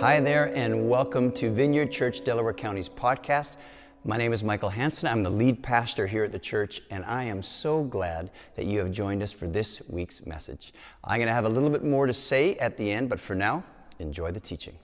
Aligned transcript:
Hi 0.00 0.20
there, 0.20 0.54
and 0.54 0.90
welcome 0.90 1.32
to 1.32 1.50
Vineyard 1.50 1.90
Church 1.90 2.22
Delaware 2.22 2.52
County's 2.52 2.86
podcast. 2.86 3.56
My 4.04 4.18
name 4.18 4.34
is 4.34 4.44
Michael 4.44 4.68
Hanson. 4.68 5.08
I'm 5.08 5.22
the 5.22 5.30
lead 5.30 5.62
pastor 5.62 6.06
here 6.06 6.22
at 6.22 6.32
the 6.32 6.38
church, 6.38 6.82
and 6.90 7.02
I 7.06 7.22
am 7.22 7.40
so 7.40 7.82
glad 7.82 8.30
that 8.56 8.66
you 8.66 8.78
have 8.80 8.92
joined 8.92 9.22
us 9.22 9.32
for 9.32 9.46
this 9.46 9.80
week's 9.88 10.26
message. 10.26 10.74
I'm 11.02 11.16
going 11.16 11.28
to 11.28 11.32
have 11.32 11.46
a 11.46 11.48
little 11.48 11.70
bit 11.70 11.82
more 11.82 12.06
to 12.06 12.12
say 12.12 12.56
at 12.56 12.76
the 12.76 12.92
end, 12.92 13.08
but 13.08 13.18
for 13.18 13.34
now, 13.34 13.64
enjoy 13.98 14.32
the 14.32 14.40
teaching. 14.40 14.76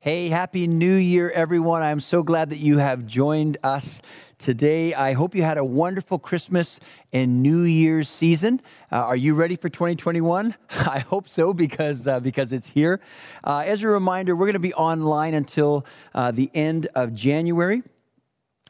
Hey, 0.00 0.30
Happy 0.30 0.66
New 0.66 0.96
Year, 0.96 1.30
everyone. 1.30 1.82
I'm 1.82 2.00
so 2.00 2.24
glad 2.24 2.50
that 2.50 2.58
you 2.58 2.78
have 2.78 3.06
joined 3.06 3.56
us 3.62 4.02
today. 4.40 4.94
I 4.94 5.12
hope 5.12 5.34
you 5.34 5.42
had 5.42 5.58
a 5.58 5.64
wonderful 5.64 6.18
Christmas 6.18 6.80
and 7.12 7.42
New 7.42 7.62
Year's 7.62 8.08
season. 8.08 8.60
Uh, 8.90 8.96
are 8.96 9.16
you 9.16 9.34
ready 9.34 9.54
for 9.54 9.68
2021? 9.68 10.54
I 10.70 11.00
hope 11.00 11.28
so 11.28 11.52
because, 11.52 12.06
uh, 12.06 12.20
because 12.20 12.50
it's 12.50 12.66
here. 12.66 13.00
Uh, 13.44 13.62
as 13.66 13.82
a 13.82 13.88
reminder, 13.88 14.34
we're 14.34 14.46
going 14.46 14.54
to 14.54 14.58
be 14.58 14.74
online 14.74 15.34
until 15.34 15.86
uh, 16.14 16.32
the 16.32 16.50
end 16.54 16.88
of 16.94 17.14
January, 17.14 17.82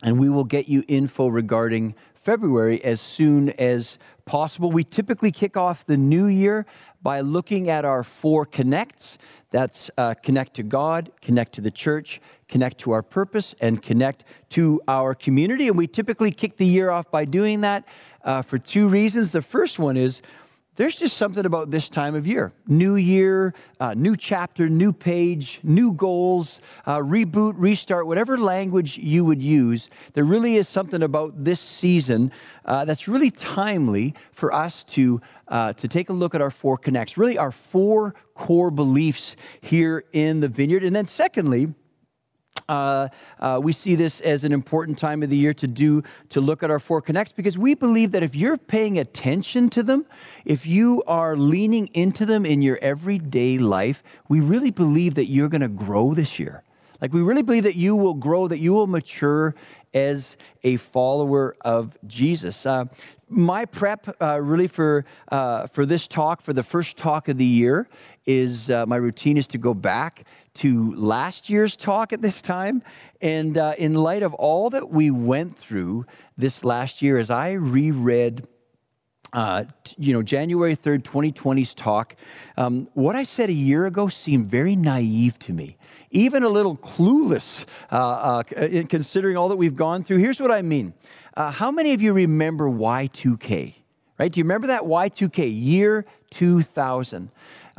and 0.03 0.19
we 0.19 0.29
will 0.29 0.45
get 0.45 0.69
you 0.69 0.85
info 0.89 1.29
regarding 1.29 1.95
February 2.15 2.83
as 2.85 3.01
soon 3.01 3.51
as 3.51 3.97
possible. 4.27 4.71
We 4.71 4.85
typically 4.85 5.31
kick 5.31 5.57
off 5.57 5.87
the 5.87 5.97
new 5.97 6.27
year 6.27 6.67
by 7.03 7.21
looking 7.21 7.69
at 7.69 7.85
our 7.85 8.05
four 8.05 8.45
connects. 8.45 9.19
That's 9.51 9.91
uh, 9.99 10.15
connect 10.15 10.55
to 10.55 10.63
God, 10.63 11.11
connect 11.21 11.55
to 11.55 11.61
the 11.61 11.71
church, 11.71 12.21
connect 12.49 12.79
to 12.79 12.93
our 12.93 13.03
purpose, 13.03 13.55
and 13.61 13.83
connect 13.83 14.25
to 14.51 14.81
our 14.87 15.15
community. 15.15 15.69
And 15.69 15.77
we 15.77 15.87
typically 15.87 16.31
kick 16.31 16.57
the 16.57 16.67
year 16.67 16.91
off 16.91 17.11
by 17.11 17.25
doing 17.25 17.63
that 17.63 17.85
uh, 18.25 18.43
for 18.43 18.59
two 18.59 18.89
reasons. 18.89 19.33
The 19.33 19.43
first 19.43 19.79
one 19.79 19.97
is 19.97 20.23
there's 20.81 20.97
just 20.97 21.19
something 21.19 21.45
about 21.45 21.71
this 21.71 21.91
time 21.91 22.15
of 22.15 22.27
year 22.27 22.55
new 22.67 22.97
year, 22.97 23.53
uh, 23.81 23.93
new 23.93 24.17
chapter, 24.17 24.67
new 24.67 24.95
page, 24.95 25.61
new 25.63 25.93
goals, 25.93 26.63
uh, 26.87 26.97
reboot, 26.97 27.53
restart, 27.59 28.07
whatever 28.07 28.39
language 28.39 28.97
you 28.97 29.23
would 29.23 29.43
use. 29.43 29.91
There 30.15 30.25
really 30.25 30.57
is 30.57 30.69
something 30.69 31.03
about 31.03 31.45
this 31.45 31.61
season 31.61 32.33
uh, 32.65 32.87
that's 32.87 33.09
really 33.09 33.31
timely 33.31 34.15
for 34.33 34.55
us 34.55 34.83
to, 34.85 35.21
uh, 35.49 35.75
to 35.75 35.87
take 35.87 36.09
a 36.09 36.15
look 36.15 36.35
at 36.35 36.41
our 36.41 36.51
four 36.51 36.79
connects, 36.79 37.19
really 37.19 37.37
our 37.37 37.53
four 37.53 38.15
core 38.33 38.71
beliefs 38.71 39.37
here 39.61 40.05
in 40.15 40.41
the 40.41 40.49
vineyard. 40.49 40.83
And 40.83 40.97
then, 40.97 41.05
secondly, 41.05 41.75
uh, 42.69 43.09
uh, 43.39 43.61
we 43.63 43.73
see 43.73 43.95
this 43.95 44.21
as 44.21 44.45
an 44.45 44.53
important 44.53 44.99
time 44.99 45.23
of 45.23 45.31
the 45.31 45.37
year 45.37 45.55
to 45.55 45.67
do 45.67 46.03
to 46.29 46.41
look 46.41 46.63
at 46.63 46.71
our 46.71 46.79
four 46.79 47.01
connects 47.01 47.33
because 47.33 47.59
we 47.59 47.75
believe 47.75 48.13
that 48.13 48.23
if 48.23 48.35
you're 48.35 48.59
paying 48.59 48.99
attention 48.99 49.69
to 49.71 49.83
them 49.83 50.07
if 50.45 50.67
you 50.67 51.03
are 51.07 51.37
leaning 51.37 51.89
into 51.89 52.27
them 52.27 52.45
in 52.45 52.63
your 52.63 52.79
everyday 52.83 53.59
life 53.59 54.03
we 54.29 54.41
really 54.41 54.71
believe 54.71 55.15
that 55.15 55.27
you're 55.27 55.49
going 55.49 55.61
to 55.61 55.69
grow 55.69 56.15
this 56.15 56.39
year. 56.39 56.63
Like 57.01 57.13
we 57.13 57.23
really 57.23 57.43
believe 57.43 57.63
that 57.65 57.77
you 57.77 57.97
will 57.97 58.15
grow 58.15 58.47
that 58.49 58.59
you 58.59 58.75
will 58.75 58.87
mature 58.87 59.55
as 59.95 60.37
a 60.63 60.77
follower 60.77 61.57
of 61.63 61.97
jesus. 62.07 62.65
Uh, 62.67 62.85
my 63.29 63.65
prep 63.65 64.17
uh, 64.21 64.41
really 64.41 64.67
for 64.67 65.05
uh, 65.33 65.67
for 65.69 65.87
this 65.87 66.07
talk 66.07 66.43
for 66.43 66.53
the 66.53 66.63
first 66.63 66.97
talk 66.97 67.29
of 67.29 67.39
the 67.39 67.45
year 67.45 67.89
is 68.27 68.71
uh, 68.71 68.85
my 68.87 68.97
routine 68.97 69.37
is 69.37 69.49
to 69.49 69.59
go 69.59 69.73
back 69.73 70.25
to 70.55 70.95
last 70.95 71.49
year's 71.49 71.77
talk 71.77 72.13
at 72.13 72.23
this 72.23 72.43
time. 72.43 72.83
And 73.21 73.57
uh, 73.57 73.75
in 73.79 73.95
light 73.95 74.23
of 74.23 74.35
all 74.35 74.71
that 74.71 74.91
we 74.91 75.11
went 75.11 75.57
through 75.57 76.07
this 76.37 76.65
last 76.65 77.03
year, 77.03 77.19
as 77.19 77.31
I 77.31 77.53
reread, 77.53 78.47
uh, 79.33 79.65
you 79.97 80.13
know, 80.13 80.23
January 80.23 80.77
3rd, 80.77 81.03
2020's 81.03 81.75
talk, 81.75 82.17
um, 82.57 82.89
what 82.95 83.15
I 83.15 83.23
said 83.23 83.49
a 83.49 83.55
year 83.55 83.87
ago 83.87 84.09
seemed 84.09 84.47
very 84.49 84.75
naive 84.75 85.39
to 85.41 85.53
me, 85.53 85.77
even 86.11 86.43
a 86.43 86.49
little 86.49 86.77
clueless 86.77 87.65
uh, 87.93 88.43
uh 88.51 88.57
in 88.57 88.87
considering 88.87 89.37
all 89.37 89.49
that 89.49 89.57
we've 89.57 89.77
gone 89.77 90.03
through. 90.03 90.19
Here's 90.19 90.41
what 90.41 90.51
I 90.51 90.63
mean. 90.63 90.95
Uh, 91.37 91.51
how 91.51 91.71
many 91.71 91.93
of 91.93 92.03
you 92.03 92.13
remember 92.13 92.69
Y2K? 92.69 93.75
Right? 94.19 94.31
Do 94.31 94.41
you 94.41 94.45
remember 94.45 94.67
that 94.67 94.83
Y2K, 94.83 95.51
year 95.51 96.05
2000? 96.31 97.31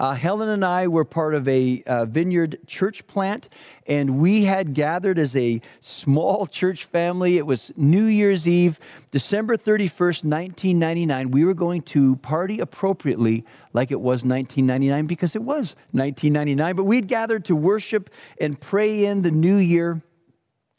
Uh, 0.01 0.16
Helen 0.16 0.50
and 0.50 0.66
I 0.66 0.88
were 0.88 1.06
part 1.06 1.35
of 1.35 1.47
a 1.47 1.84
uh, 1.85 2.06
vineyard 2.06 2.57
church 2.66 3.06
plant, 3.06 3.50
and 3.85 4.17
we 4.17 4.45
had 4.45 4.73
gathered 4.73 5.19
as 5.19 5.38
a 5.38 5.62
small 5.79 6.47
church 6.51 6.85
family. 6.85 7.38
It 7.38 7.45
was 7.45 7.72
New 7.78 8.06
Year's 8.06 8.47
Eve, 8.47 8.79
December 9.11 9.57
31st, 9.57 10.25
1999. 10.25 11.29
We 11.29 11.45
were 11.45 11.53
going 11.53 11.81
to 11.81 12.16
party 12.16 12.59
appropriately 12.59 13.45
like 13.73 13.91
it 13.91 14.01
was 14.01 14.25
1999 14.25 15.06
because 15.06 15.35
it 15.35 15.44
was 15.44 15.75
1999. 15.91 16.75
But 16.75 16.85
we'd 16.85 17.07
gathered 17.07 17.45
to 17.45 17.56
worship 17.56 18.09
and 18.40 18.59
pray 18.59 19.06
in 19.06 19.22
the 19.22 19.29
new 19.29 19.57
year. 19.57 20.01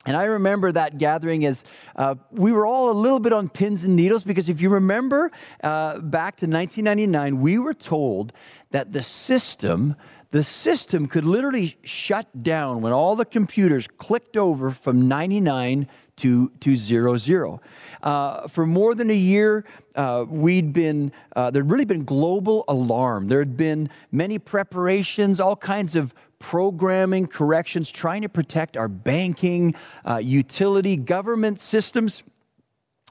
And 0.04 0.16
I 0.16 0.24
remember 0.24 0.72
that 0.72 0.98
gathering 0.98 1.44
as 1.44 1.64
uh, 1.94 2.16
we 2.30 2.52
were 2.52 2.66
all 2.66 2.90
a 2.90 2.98
little 2.98 3.20
bit 3.20 3.32
on 3.32 3.48
pins 3.48 3.84
and 3.84 3.94
needles 3.94 4.24
because 4.24 4.48
if 4.48 4.60
you 4.60 4.68
remember 4.68 5.30
uh, 5.62 6.00
back 6.00 6.36
to 6.38 6.46
1999, 6.46 7.40
we 7.40 7.58
were 7.58 7.74
told 7.74 8.32
that 8.72 8.92
the 8.92 9.02
system, 9.02 9.94
the 10.32 10.42
system 10.42 11.06
could 11.06 11.24
literally 11.24 11.76
shut 11.84 12.26
down 12.42 12.80
when 12.80 12.92
all 12.92 13.14
the 13.14 13.24
computers 13.24 13.86
clicked 13.86 14.36
over 14.36 14.72
from 14.72 15.06
99 15.06 15.86
to, 16.16 16.50
to 16.60 16.76
zero 16.76 17.16
zero. 17.16 17.60
Uh, 18.02 18.46
for 18.48 18.66
more 18.66 18.94
than 18.94 19.10
a 19.10 19.14
year, 19.14 19.64
uh, 19.94 20.24
we'd 20.28 20.72
been, 20.72 21.12
uh, 21.36 21.50
there'd 21.50 21.70
really 21.70 21.84
been 21.84 22.04
global 22.04 22.64
alarm. 22.68 23.28
There 23.28 23.38
had 23.38 23.56
been 23.56 23.88
many 24.10 24.38
preparations, 24.38 25.40
all 25.40 25.56
kinds 25.56 25.96
of 25.96 26.12
programming 26.42 27.28
corrections, 27.28 27.90
trying 27.90 28.22
to 28.22 28.28
protect 28.28 28.76
our 28.76 28.88
banking, 28.88 29.76
uh, 30.04 30.16
utility, 30.16 30.96
government 30.96 31.60
systems. 31.60 32.24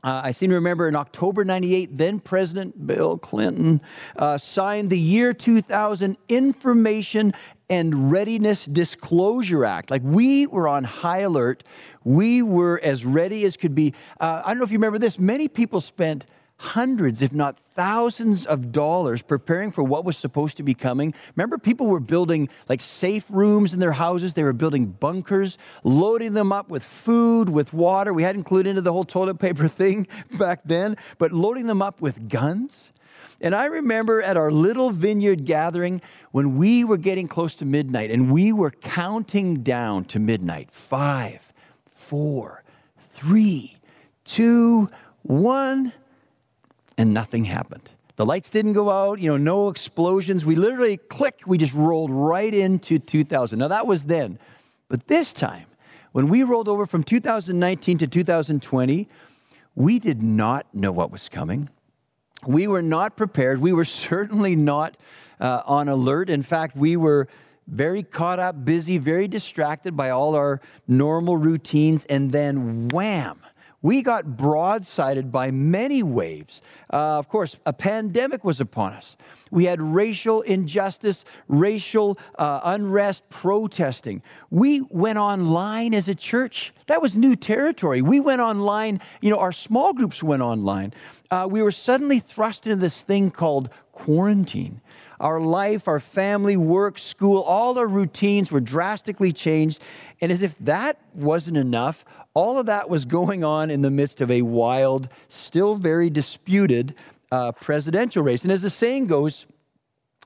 Uh, 0.03 0.19
I 0.25 0.31
seem 0.31 0.49
to 0.49 0.55
remember 0.55 0.89
in 0.89 0.97
October 0.97 1.45
98, 1.45 1.95
then 1.95 2.19
President 2.19 2.85
Bill 2.85 3.17
Clinton 3.17 3.79
uh, 4.17 4.37
signed 4.37 4.89
the 4.89 4.99
year 4.99 5.33
2000 5.33 6.17
Information 6.27 7.33
and 7.69 8.11
Readiness 8.11 8.65
Disclosure 8.65 9.63
Act. 9.63 9.89
Like 9.91 10.01
we 10.03 10.45
were 10.47 10.67
on 10.67 10.83
high 10.83 11.19
alert. 11.19 11.63
We 12.03 12.41
were 12.41 12.81
as 12.83 13.05
ready 13.05 13.45
as 13.45 13.55
could 13.55 13.73
be. 13.73 13.93
Uh, 14.19 14.41
I 14.43 14.49
don't 14.49 14.57
know 14.57 14.65
if 14.65 14.71
you 14.71 14.77
remember 14.77 14.99
this. 14.99 15.17
Many 15.17 15.47
people 15.47 15.79
spent 15.79 16.25
hundreds, 16.61 17.23
if 17.23 17.33
not 17.33 17.57
thousands 17.73 18.45
of 18.45 18.71
dollars 18.71 19.23
preparing 19.23 19.71
for 19.71 19.83
what 19.83 20.05
was 20.05 20.15
supposed 20.15 20.57
to 20.57 20.63
be 20.63 20.75
coming. 20.75 21.11
Remember, 21.35 21.57
people 21.57 21.87
were 21.87 21.99
building 21.99 22.49
like 22.69 22.81
safe 22.81 23.25
rooms 23.31 23.73
in 23.73 23.79
their 23.79 23.91
houses, 23.91 24.35
they 24.35 24.43
were 24.43 24.53
building 24.53 24.85
bunkers, 24.85 25.57
loading 25.83 26.33
them 26.33 26.51
up 26.51 26.69
with 26.69 26.83
food, 26.83 27.49
with 27.49 27.73
water. 27.73 28.13
We 28.13 28.21
hadn't 28.21 28.41
included 28.41 28.69
into 28.69 28.81
the 28.81 28.93
whole 28.93 29.03
toilet 29.03 29.39
paper 29.39 29.67
thing 29.81 30.07
back 30.37 30.59
then, 30.63 30.97
but 31.17 31.31
loading 31.31 31.65
them 31.65 31.81
up 31.81 31.99
with 31.99 32.29
guns. 32.29 32.93
And 33.41 33.55
I 33.55 33.65
remember 33.65 34.21
at 34.21 34.37
our 34.37 34.51
little 34.51 34.91
vineyard 34.91 35.45
gathering 35.45 35.99
when 36.29 36.57
we 36.57 36.83
were 36.83 36.97
getting 36.97 37.27
close 37.27 37.55
to 37.55 37.65
midnight 37.65 38.11
and 38.11 38.31
we 38.31 38.53
were 38.53 38.69
counting 38.69 39.63
down 39.63 40.05
to 40.05 40.19
midnight 40.19 40.69
five, 40.69 41.51
four, 41.91 42.63
three, 43.13 43.77
two, 44.23 44.91
one 45.23 45.91
and 47.01 47.15
nothing 47.15 47.45
happened. 47.45 47.89
The 48.15 48.27
lights 48.27 48.51
didn't 48.51 48.73
go 48.73 48.91
out, 48.91 49.19
you 49.19 49.31
know, 49.31 49.37
no 49.37 49.69
explosions. 49.69 50.45
We 50.45 50.55
literally 50.55 50.97
click, 50.97 51.41
we 51.47 51.57
just 51.57 51.73
rolled 51.73 52.11
right 52.11 52.53
into 52.53 52.99
2000. 52.99 53.57
Now 53.57 53.69
that 53.69 53.87
was 53.87 54.05
then. 54.05 54.37
But 54.87 55.07
this 55.07 55.33
time, 55.33 55.65
when 56.11 56.27
we 56.27 56.43
rolled 56.43 56.67
over 56.67 56.85
from 56.85 57.03
2019 57.03 57.97
to 57.97 58.07
2020, 58.07 59.07
we 59.73 59.97
did 59.97 60.21
not 60.21 60.67
know 60.75 60.91
what 60.91 61.11
was 61.11 61.27
coming. 61.27 61.69
We 62.45 62.67
were 62.67 62.83
not 62.83 63.17
prepared. 63.17 63.59
We 63.59 63.73
were 63.73 63.85
certainly 64.05 64.55
not 64.55 64.95
uh, 65.39 65.63
on 65.65 65.89
alert. 65.89 66.29
In 66.29 66.43
fact, 66.43 66.75
we 66.75 66.97
were 66.97 67.27
very 67.67 68.03
caught 68.03 68.37
up, 68.37 68.63
busy, 68.63 68.99
very 68.99 69.27
distracted 69.27 69.97
by 69.97 70.11
all 70.11 70.35
our 70.35 70.61
normal 70.87 71.35
routines. 71.35 72.05
And 72.05 72.31
then, 72.31 72.89
wham, 72.89 73.39
we 73.81 74.01
got 74.01 74.25
broadsided 74.25 75.31
by 75.31 75.51
many 75.51 76.03
waves. 76.03 76.61
Uh, 76.91 77.17
of 77.17 77.27
course, 77.27 77.57
a 77.65 77.73
pandemic 77.73 78.43
was 78.43 78.61
upon 78.61 78.93
us. 78.93 79.17
We 79.49 79.65
had 79.65 79.81
racial 79.81 80.41
injustice, 80.41 81.25
racial 81.47 82.17
uh, 82.37 82.61
unrest, 82.63 83.27
protesting. 83.29 84.21
We 84.49 84.81
went 84.81 85.17
online 85.17 85.93
as 85.93 86.07
a 86.07 86.15
church. 86.15 86.73
That 86.87 87.01
was 87.01 87.17
new 87.17 87.35
territory. 87.35 88.01
We 88.01 88.19
went 88.19 88.41
online, 88.41 89.01
you 89.21 89.29
know, 89.29 89.39
our 89.39 89.51
small 89.51 89.93
groups 89.93 90.21
went 90.21 90.41
online. 90.41 90.93
Uh, 91.29 91.47
we 91.49 91.61
were 91.61 91.71
suddenly 91.71 92.19
thrust 92.19 92.67
into 92.67 92.75
this 92.75 93.03
thing 93.03 93.31
called 93.31 93.69
quarantine. 93.91 94.81
Our 95.19 95.39
life, 95.39 95.87
our 95.87 95.99
family, 95.99 96.57
work, 96.57 96.97
school, 96.97 97.43
all 97.43 97.77
our 97.77 97.87
routines 97.87 98.51
were 98.51 98.59
drastically 98.59 99.31
changed. 99.31 99.79
And 100.19 100.31
as 100.31 100.41
if 100.41 100.57
that 100.59 100.97
wasn't 101.13 101.57
enough, 101.57 102.03
all 102.33 102.57
of 102.57 102.65
that 102.67 102.89
was 102.89 103.05
going 103.05 103.43
on 103.43 103.69
in 103.69 103.81
the 103.81 103.91
midst 103.91 104.21
of 104.21 104.31
a 104.31 104.41
wild, 104.41 105.09
still 105.27 105.75
very 105.75 106.09
disputed 106.09 106.95
uh, 107.31 107.51
presidential 107.51 108.23
race. 108.23 108.43
And 108.43 108.51
as 108.51 108.61
the 108.61 108.69
saying 108.69 109.07
goes, 109.07 109.45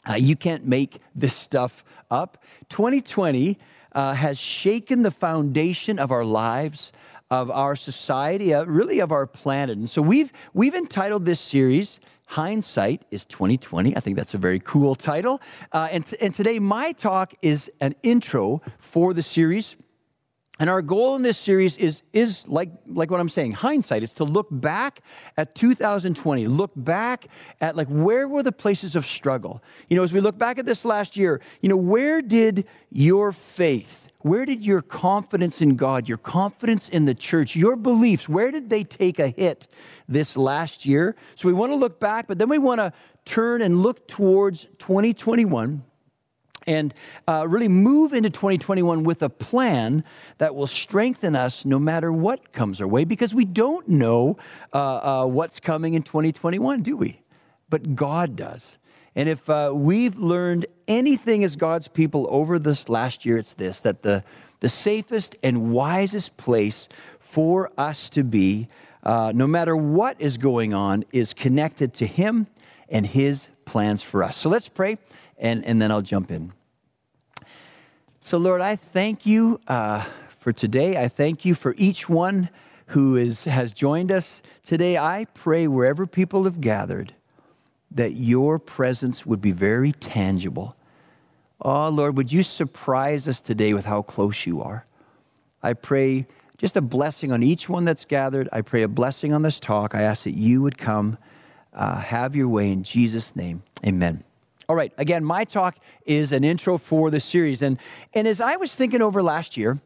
Uh, 0.08 0.14
you 0.14 0.36
can't 0.36 0.68
make 0.68 1.00
this 1.16 1.34
stuff 1.34 1.84
up. 2.12 2.38
2020 2.70 3.58
uh, 3.94 4.14
has 4.14 4.38
shaken 4.38 5.02
the 5.02 5.10
foundation 5.10 6.00
of 6.00 6.12
our 6.12 6.24
lives, 6.24 6.92
of 7.32 7.50
our 7.50 7.76
society, 7.76 8.54
uh, 8.54 8.66
really 8.66 9.02
of 9.02 9.12
our 9.12 9.26
planet. 9.26 9.78
And 9.78 9.90
so 9.90 10.02
we've, 10.04 10.32
we've 10.54 10.76
entitled 10.76 11.26
this 11.26 11.40
series, 11.40 12.00
Hindsight 12.28 13.04
is 13.10 13.26
2020. 13.26 13.96
I 13.96 14.00
think 14.00 14.18
that's 14.18 14.34
a 14.36 14.38
very 14.38 14.60
cool 14.60 14.96
title. 14.96 15.42
Uh, 15.72 15.88
and, 15.92 16.06
t- 16.06 16.18
and 16.22 16.34
today, 16.34 16.60
my 16.60 16.92
talk 16.94 17.34
is 17.42 17.72
an 17.82 17.96
intro 18.04 18.62
for 18.80 19.14
the 19.14 19.22
series. 19.22 19.76
And 20.58 20.70
our 20.70 20.82
goal 20.82 21.18
in 21.18 21.22
this 21.22 21.38
series 21.38 21.76
is, 21.78 22.04
is 22.14 22.48
like, 22.48 22.70
like 22.88 23.12
what 23.12 23.20
I'm 23.20 23.30
saying, 23.30 23.54
hindsight. 23.54 24.04
It's 24.04 24.14
to 24.16 24.24
look 24.24 24.48
back 24.50 25.02
at 25.36 25.54
2020, 25.54 26.48
look 26.48 26.72
back 26.78 27.28
at 27.60 27.76
like 27.76 27.88
where 27.88 28.28
were 28.30 28.42
the 28.42 28.54
places 28.54 28.96
of 28.96 29.06
struggle? 29.06 29.62
You 29.90 29.98
know, 29.98 30.04
as 30.04 30.14
we 30.14 30.22
look 30.22 30.38
back 30.38 30.58
at 30.58 30.66
this 30.66 30.86
last 30.86 31.18
year, 31.18 31.42
you 31.62 31.68
know, 31.68 31.76
where 31.76 32.22
did 32.22 32.66
your 32.90 33.34
faith, 33.34 34.08
where 34.20 34.46
did 34.46 34.64
your 34.64 34.82
confidence 34.82 35.62
in 35.62 35.76
God, 35.76 36.08
your 36.08 36.18
confidence 36.18 36.88
in 36.88 37.04
the 37.04 37.16
church, 37.16 37.58
your 37.58 37.76
beliefs, 37.76 38.30
where 38.30 38.50
did 38.50 38.70
they 38.70 38.86
take 38.86 39.20
a 39.20 39.28
hit 39.28 39.68
this 40.08 40.38
last 40.38 40.86
year? 40.86 41.18
So 41.36 41.50
we 41.50 41.54
want 41.54 41.74
to 41.74 41.76
look 41.76 42.00
back, 42.00 42.28
but 42.28 42.40
then 42.40 42.48
we 42.48 42.60
want 42.60 42.80
to 42.80 42.94
turn 43.26 43.62
and 43.62 43.84
look 43.84 44.08
towards 44.08 44.68
2021 44.78 45.84
and 46.68 46.94
uh, 47.28 47.46
really 47.48 47.68
move 47.68 48.14
into 48.14 48.30
2021 48.30 49.04
with 49.04 49.22
a 49.22 49.30
plan 49.30 50.04
that 50.38 50.56
will 50.56 50.68
strengthen 50.68 51.36
us 51.36 51.66
no 51.66 51.80
matter 51.80 52.12
what 52.12 52.52
comes 52.52 52.82
our 52.82 52.88
way 52.88 53.04
because 53.04 53.34
we 53.34 53.46
don't 53.46 53.88
know 53.88 54.38
uh, 54.74 54.78
uh, 55.24 55.26
what's 55.26 55.60
coming 55.60 55.94
in 55.94 56.04
2021, 56.04 56.82
do 56.82 56.98
we? 56.98 57.22
But 57.70 57.96
God 57.96 58.36
does. 58.36 58.78
And 59.16 59.30
if 59.30 59.50
uh, 59.50 59.72
we've 59.74 60.18
learned 60.18 60.66
anything 60.88 61.44
as 61.44 61.56
God's 61.56 61.88
people 61.88 62.28
over 62.30 62.60
this 62.60 62.90
last 62.90 63.26
year, 63.26 63.38
it's 63.38 63.54
this 63.54 63.82
that 63.82 64.04
the, 64.04 64.24
the 64.60 64.70
safest 64.70 65.38
and 65.42 65.72
wisest 65.72 66.36
place 66.38 66.90
for 67.20 67.72
us 67.78 68.10
to 68.12 68.24
be, 68.24 68.68
uh, 69.04 69.32
no 69.34 69.48
matter 69.48 69.76
what 69.76 70.20
is 70.20 70.38
going 70.38 70.74
on, 70.74 71.06
is 71.14 71.34
connected 71.34 71.94
to 71.96 72.06
Him 72.06 72.48
and 72.90 73.06
His 73.06 73.50
plans 73.66 74.02
for 74.02 74.24
us. 74.24 74.38
So 74.38 74.50
let's 74.50 74.70
pray, 74.70 74.98
and, 75.38 75.64
and 75.66 75.82
then 75.82 75.92
I'll 75.92 76.02
jump 76.02 76.32
in. 76.32 76.54
So, 78.22 78.38
Lord, 78.38 78.62
I 78.62 78.76
thank 78.76 79.26
you 79.26 79.60
uh, 79.68 80.04
for 80.40 80.52
today. 80.52 80.98
I 80.98 81.08
thank 81.08 81.46
you 81.46 81.54
for 81.54 81.76
each 81.78 82.10
one 82.10 82.50
who 82.88 83.16
is, 83.16 83.46
has 83.46 83.74
joined 83.74 84.12
us 84.12 84.42
today. 84.64 84.98
I 84.98 85.28
pray 85.34 85.68
wherever 85.68 86.08
people 86.08 86.44
have 86.46 86.62
gathered 86.62 87.14
that 87.92 88.14
your 88.14 88.60
presence 88.60 89.26
would 89.26 89.42
be 89.42 89.52
very 89.52 89.92
tangible. 89.92 90.76
Oh, 91.62 91.90
Lord, 91.90 92.18
would 92.18 92.32
you 92.32 92.44
surprise 92.44 93.28
us 93.28 93.42
today 93.42 93.74
with 93.74 93.86
how 93.86 94.02
close 94.02 94.46
you 94.46 94.62
are? 94.62 94.86
I 95.64 95.74
pray 95.74 96.28
just 96.58 96.78
a 96.78 96.82
blessing 96.82 97.32
on 97.32 97.44
each 97.44 97.70
one 97.70 97.86
that's 97.86 98.06
gathered. 98.06 98.50
I 98.52 98.62
pray 98.62 98.84
a 98.84 98.88
blessing 98.88 99.34
on 99.34 99.42
this 99.42 99.60
talk. 99.60 99.96
I 99.96 100.02
ask 100.02 100.24
that 100.24 100.36
you 100.36 100.62
would 100.62 100.78
come, 100.78 101.18
uh, 101.74 101.98
have 101.98 102.36
your 102.36 102.48
way 102.48 102.72
in 102.72 102.84
Jesus' 102.84 103.36
name. 103.36 103.64
Amen. 103.86 104.24
All 104.68 104.76
right, 104.76 104.92
again, 104.98 105.24
my 105.24 105.44
talk 105.44 105.78
is 106.06 106.32
an 106.32 106.44
intro 106.44 106.78
for 106.78 107.12
the 107.12 107.20
series. 107.20 107.62
And, 107.62 107.78
and 108.14 108.28
as 108.28 108.42
I 108.42 108.56
was 108.56 108.76
thinking 108.76 109.02
over 109.02 109.22
last 109.22 109.58
year, 109.58 109.80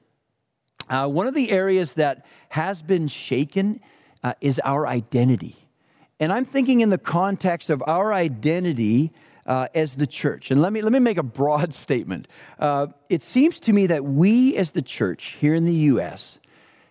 uh, 0.90 1.08
one 1.08 1.28
of 1.28 1.34
the 1.34 1.52
areas 1.52 1.94
that 1.96 2.26
has 2.50 2.82
been 2.82 3.08
shaken 3.08 3.82
uh, 4.24 4.34
is 4.40 4.60
our 4.64 4.88
identity. 4.88 5.56
And 6.20 6.32
I'm 6.32 6.46
thinking 6.46 6.80
in 6.80 6.90
the 6.90 6.98
context 6.98 7.70
of 7.70 7.84
our 7.88 8.14
identity 8.14 9.12
uh, 9.46 9.68
as 9.76 9.96
the 9.96 10.08
church. 10.08 10.50
And 10.52 10.62
let 10.62 10.72
me, 10.72 10.82
let 10.82 10.94
me 10.94 11.00
make 11.00 11.18
a 11.18 11.24
broad 11.24 11.74
statement. 11.86 12.28
Uh, 12.58 12.88
it 13.10 13.22
seems 13.22 13.60
to 13.62 13.74
me 13.74 13.88
that 13.88 14.06
we 14.06 14.56
as 14.56 14.72
the 14.72 14.82
church 14.82 15.36
here 15.40 15.56
in 15.56 15.66
the 15.66 15.74
U.S. 15.74 16.40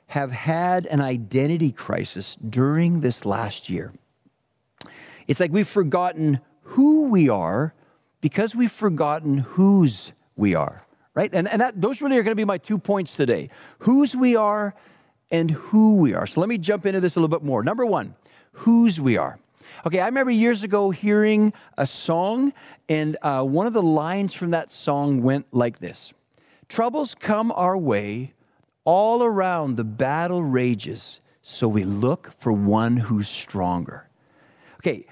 have 0.09 0.31
had 0.31 0.85
an 0.87 1.01
identity 1.01 1.73
crisis 1.73 2.37
during 2.37 3.01
this 3.01 3.25
last 3.25 3.71
year. 3.71 3.95
It's 5.27 5.41
like 5.41 5.53
we've 5.53 5.69
forgotten 5.69 6.41
who 6.63 7.09
we 7.11 7.29
are 7.31 7.75
because 8.21 8.55
we've 8.55 8.73
forgotten 8.73 9.39
whose 9.39 10.13
we 10.37 10.55
are, 10.55 10.85
right? 11.15 11.31
And, 11.33 11.49
and 11.49 11.61
that, 11.61 11.81
those 11.81 12.01
really 12.01 12.19
are 12.19 12.23
going 12.23 12.33
to 12.33 12.41
be 12.41 12.45
my 12.45 12.59
two 12.59 12.79
points 12.79 13.17
today 13.17 13.51
whose 13.81 14.15
we 14.17 14.37
are 14.37 14.75
and 15.31 15.51
who 15.51 16.01
we 16.01 16.15
are. 16.15 16.27
So 16.27 16.41
let 16.41 16.49
me 16.49 16.59
jump 16.59 16.87
into 16.87 17.01
this 17.01 17.17
a 17.17 17.21
little 17.21 17.37
bit 17.37 17.45
more. 17.45 17.63
Number 17.63 17.85
one, 17.85 18.15
whose 18.53 19.01
we 19.01 19.17
are. 19.17 19.39
Okay, 19.87 20.01
I 20.01 20.07
remember 20.07 20.31
years 20.31 20.65
ago 20.65 20.91
hearing 20.91 21.53
a 21.77 21.87
song, 21.87 22.53
and 22.89 23.17
uh, 23.23 23.43
one 23.43 23.67
of 23.67 23.75
the 23.75 23.83
lines 23.83 24.33
from 24.33 24.51
that 24.51 24.71
song 24.71 25.23
went 25.23 25.47
like 25.53 25.79
this 25.79 26.13
Troubles 26.69 27.15
come 27.15 27.53
our 27.53 27.77
way, 27.77 28.35
all 28.85 29.23
around 29.23 29.77
the 29.77 29.85
battle 29.85 30.43
rages, 30.43 31.21
so 31.43 31.69
we 31.69 31.85
look 31.85 32.33
for 32.39 32.53
one 32.53 32.97
who's 32.97 33.29
stronger. 33.29 34.09
Okay, 34.81 35.07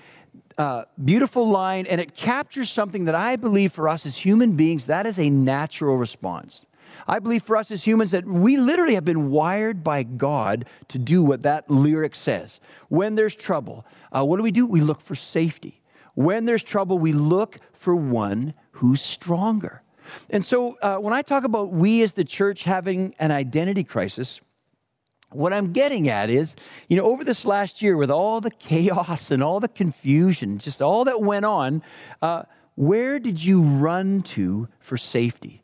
uh, 0.59 0.85
beautiful 1.05 1.49
line, 1.49 1.87
and 1.87 2.01
it 2.01 2.15
captures 2.15 2.71
something 2.71 3.05
that 3.05 3.15
I 3.15 3.37
believe 3.37 3.73
for 3.73 3.89
us 3.89 4.07
as 4.07 4.17
human 4.17 4.57
beings, 4.57 4.87
that 4.87 5.07
is 5.07 5.19
a 5.19 5.29
natural 5.31 5.97
response. 5.97 6.67
I 7.07 7.19
believe 7.19 7.43
for 7.43 7.57
us 7.57 7.71
as 7.71 7.85
humans 7.85 8.13
that 8.13 8.25
we 8.25 8.57
literally 8.57 8.95
have 8.95 9.05
been 9.05 9.31
wired 9.31 9.85
by 9.85 10.03
God 10.03 10.65
to 10.89 10.99
do 10.99 11.23
what 11.23 11.43
that 11.43 11.71
lyric 11.71 12.15
says. 12.15 12.61
When 12.89 13.15
there's 13.15 13.37
trouble, 13.37 13.85
uh, 14.13 14.25
what 14.25 14.39
do 14.39 14.43
we 14.43 14.51
do? 14.51 14.67
We 14.67 14.81
look 14.81 15.01
for 15.01 15.15
safety. 15.15 15.83
When 16.15 16.47
there's 16.47 16.63
trouble, 16.63 16.99
we 16.99 17.13
look 17.13 17.59
for 17.75 17.95
one 17.95 18.55
who's 18.73 19.03
stronger. 19.03 19.83
And 20.31 20.45
so 20.45 20.79
uh, 20.81 20.97
when 20.97 21.13
I 21.13 21.23
talk 21.23 21.45
about 21.45 21.73
we 21.73 22.03
as 22.03 22.15
the 22.15 22.25
church 22.25 22.65
having 22.65 23.15
an 23.19 23.31
identity 23.31 23.85
crisis, 23.85 24.41
what 25.37 25.53
I'm 25.53 25.73
getting 25.73 26.09
at 26.09 26.31
is, 26.31 26.57
you 26.89 26.97
know, 26.97 27.05
over 27.05 27.25
this 27.25 27.45
last 27.45 27.83
year 27.83 27.97
with 27.97 28.11
all 28.11 28.41
the 28.41 28.51
chaos 28.51 29.31
and 29.31 29.43
all 29.43 29.61
the 29.61 29.69
confusion, 29.69 30.59
just 30.59 30.81
all 30.81 31.05
that 31.05 31.21
went 31.21 31.45
on, 31.45 31.83
uh, 32.23 32.43
where 32.75 33.19
did 33.19 33.43
you 33.43 33.63
run 33.63 34.23
to 34.23 34.69
for 34.81 34.97
safety? 34.97 35.63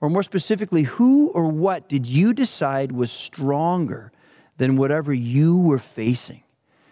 Or 0.00 0.08
more 0.08 0.22
specifically, 0.22 0.84
who 0.84 1.28
or 1.30 1.50
what 1.50 1.88
did 1.88 2.06
you 2.06 2.32
decide 2.32 2.92
was 2.92 3.12
stronger 3.12 4.12
than 4.56 4.76
whatever 4.76 5.12
you 5.12 5.60
were 5.60 5.78
facing? 5.78 6.42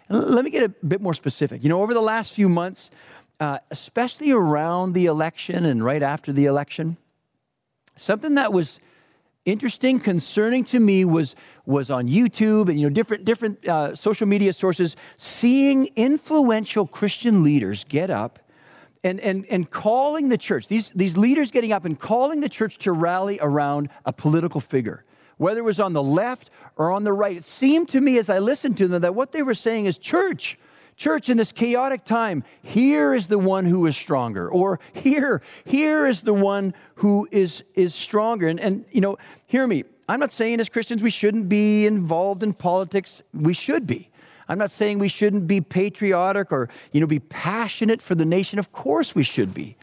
And 0.08 0.26
let 0.26 0.44
me 0.44 0.50
get 0.50 0.62
a 0.62 0.68
bit 0.68 1.00
more 1.00 1.14
specific. 1.14 1.62
You 1.62 1.68
know, 1.68 1.82
over 1.82 1.94
the 1.94 2.00
last 2.00 2.32
few 2.32 2.48
months, 2.48 2.90
uh, 3.40 3.58
especially 3.70 4.32
around 4.32 4.92
the 4.92 5.06
election 5.06 5.64
and 5.64 5.84
right 5.84 6.02
after 6.02 6.32
the 6.32 6.46
election, 6.46 6.96
something 7.96 8.34
that 8.34 8.52
was 8.52 8.80
interesting, 9.44 9.98
concerning 9.98 10.64
to 10.64 10.80
me 10.80 11.04
was, 11.04 11.34
was 11.66 11.90
on 11.90 12.08
YouTube 12.08 12.68
and 12.68 12.78
you 12.78 12.88
know 12.88 12.94
different 12.94 13.24
different 13.24 13.66
uh, 13.66 13.94
social 13.94 14.26
media 14.26 14.52
sources, 14.52 14.96
seeing 15.16 15.88
influential 15.96 16.86
Christian 16.86 17.42
leaders 17.42 17.84
get 17.84 18.10
up 18.10 18.38
and, 19.04 19.20
and, 19.20 19.46
and 19.46 19.70
calling 19.70 20.28
the 20.28 20.38
church, 20.38 20.68
these, 20.68 20.90
these 20.90 21.16
leaders 21.16 21.50
getting 21.50 21.72
up 21.72 21.84
and 21.84 21.98
calling 21.98 22.40
the 22.40 22.48
church 22.48 22.78
to 22.78 22.92
rally 22.92 23.38
around 23.40 23.88
a 24.04 24.12
political 24.12 24.60
figure, 24.60 25.04
whether 25.36 25.60
it 25.60 25.64
was 25.64 25.80
on 25.80 25.92
the 25.92 26.02
left 26.02 26.50
or 26.76 26.90
on 26.90 27.04
the 27.04 27.12
right. 27.12 27.36
It 27.36 27.44
seemed 27.44 27.88
to 27.90 28.00
me 28.00 28.18
as 28.18 28.30
I 28.30 28.38
listened 28.38 28.76
to 28.78 28.88
them 28.88 29.02
that 29.02 29.14
what 29.14 29.32
they 29.32 29.42
were 29.42 29.54
saying 29.54 29.86
is, 29.86 29.98
church, 29.98 30.58
Church, 30.98 31.28
in 31.28 31.36
this 31.36 31.52
chaotic 31.52 32.04
time, 32.04 32.42
here 32.60 33.14
is 33.14 33.28
the 33.28 33.38
one 33.38 33.64
who 33.64 33.86
is 33.86 33.96
stronger, 33.96 34.50
or 34.50 34.80
here, 34.94 35.42
here 35.64 36.08
is 36.08 36.22
the 36.22 36.34
one 36.34 36.74
who 36.96 37.28
is, 37.30 37.62
is 37.76 37.94
stronger. 37.94 38.48
And, 38.48 38.58
and, 38.58 38.84
you 38.90 39.00
know, 39.00 39.16
hear 39.46 39.64
me. 39.68 39.84
I'm 40.08 40.18
not 40.18 40.32
saying 40.32 40.58
as 40.58 40.68
Christians 40.68 41.00
we 41.00 41.10
shouldn't 41.10 41.48
be 41.48 41.86
involved 41.86 42.42
in 42.42 42.52
politics. 42.52 43.22
We 43.32 43.54
should 43.54 43.86
be. 43.86 44.10
I'm 44.48 44.58
not 44.58 44.72
saying 44.72 44.98
we 44.98 45.06
shouldn't 45.06 45.46
be 45.46 45.60
patriotic 45.60 46.50
or, 46.50 46.68
you 46.90 47.00
know, 47.00 47.06
be 47.06 47.20
passionate 47.20 48.02
for 48.02 48.16
the 48.16 48.24
nation. 48.24 48.58
Of 48.58 48.72
course 48.72 49.14
we 49.14 49.22
should 49.22 49.54
be. 49.54 49.76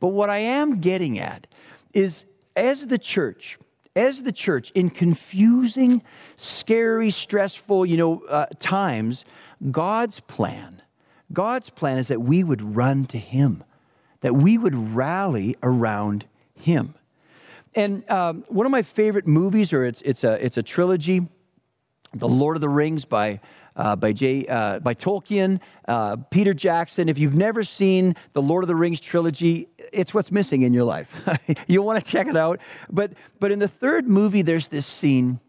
But 0.00 0.08
what 0.08 0.30
I 0.30 0.38
am 0.38 0.80
getting 0.80 1.18
at 1.18 1.46
is 1.92 2.24
as 2.56 2.86
the 2.86 2.98
church, 2.98 3.58
as 3.94 4.22
the 4.22 4.32
church 4.32 4.70
in 4.70 4.88
confusing, 4.88 6.02
scary, 6.38 7.10
stressful, 7.10 7.84
you 7.84 7.98
know, 7.98 8.22
uh, 8.30 8.46
times, 8.58 9.26
God's 9.70 10.20
plan, 10.20 10.82
God's 11.32 11.70
plan 11.70 11.98
is 11.98 12.08
that 12.08 12.20
we 12.20 12.42
would 12.42 12.76
run 12.76 13.04
to 13.06 13.18
Him, 13.18 13.62
that 14.20 14.34
we 14.34 14.58
would 14.58 14.94
rally 14.94 15.56
around 15.62 16.26
Him. 16.54 16.94
And 17.74 18.08
um, 18.10 18.44
one 18.48 18.66
of 18.66 18.72
my 18.72 18.82
favorite 18.82 19.26
movies, 19.26 19.72
or 19.72 19.84
it's, 19.84 20.02
it's, 20.02 20.24
a, 20.24 20.44
it's 20.44 20.56
a 20.56 20.62
trilogy, 20.62 21.26
The 22.12 22.28
Lord 22.28 22.56
of 22.56 22.60
the 22.60 22.68
Rings 22.68 23.04
by, 23.04 23.40
uh, 23.76 23.96
by, 23.96 24.12
Jay, 24.12 24.46
uh, 24.46 24.80
by 24.80 24.92
Tolkien, 24.94 25.60
uh, 25.88 26.16
Peter 26.30 26.52
Jackson. 26.52 27.08
If 27.08 27.18
you've 27.18 27.36
never 27.36 27.64
seen 27.64 28.14
the 28.34 28.42
Lord 28.42 28.64
of 28.64 28.68
the 28.68 28.76
Rings 28.76 29.00
trilogy, 29.00 29.68
it's 29.92 30.12
what's 30.12 30.30
missing 30.30 30.62
in 30.62 30.74
your 30.74 30.84
life. 30.84 31.10
You'll 31.66 31.86
want 31.86 32.04
to 32.04 32.10
check 32.10 32.26
it 32.26 32.36
out. 32.36 32.60
But, 32.90 33.12
but 33.40 33.50
in 33.50 33.58
the 33.58 33.68
third 33.68 34.06
movie, 34.06 34.42
there's 34.42 34.68
this 34.68 34.84
scene 34.84 35.40